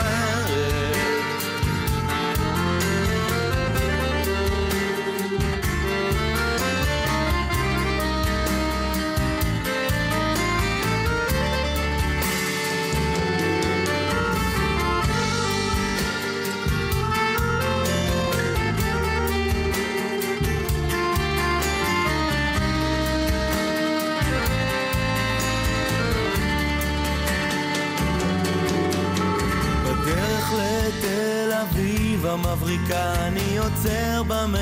עוצר 34.45 34.57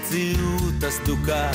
במציאות 0.00 0.84
הסדוקה 0.88 1.50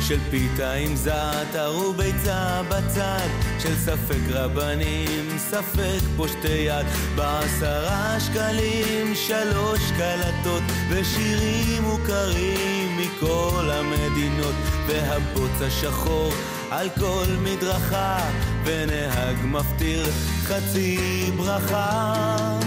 של 0.00 0.18
פיתה 0.30 0.72
עם 0.72 0.96
זעתר 0.96 1.76
וביצה 1.76 2.62
בצד 2.68 3.28
של 3.58 3.76
ספק 3.76 4.20
רבנים, 4.30 5.38
ספק 5.38 6.00
פושטי 6.16 6.48
יד 6.48 6.86
בעשרה 7.16 8.20
שקלים 8.20 9.14
שלוש 9.14 9.80
קלטות 9.96 10.62
ושירים 10.90 11.82
מוכרים 11.82 12.96
מכל 12.96 13.70
המדינות 13.72 14.54
והבוץ 14.86 15.60
השחור 15.60 16.32
על 16.70 16.88
כל 16.98 17.26
מדרכה 17.42 18.18
ונהג 18.64 19.36
מפטיר 19.44 20.06
חצי 20.44 21.30
ברכה 21.36 22.60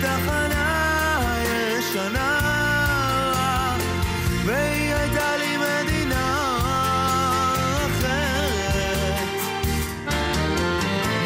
בתחנה 0.00 1.18
הישנה 1.34 2.40
והיא 4.44 4.94
הייתה 4.94 5.36
לי 5.36 5.56
מדינה 5.56 6.56
אחרת. 7.86 9.28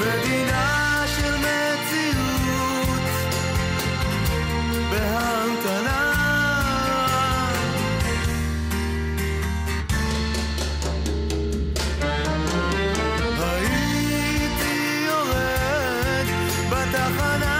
מדינה 0.01 1.05
של 1.17 1.35
מציאות 1.37 2.99
בהמתנה. 4.91 6.01
הייתי 13.39 14.75
יורד 15.07 16.27
בתחנה 16.71 17.54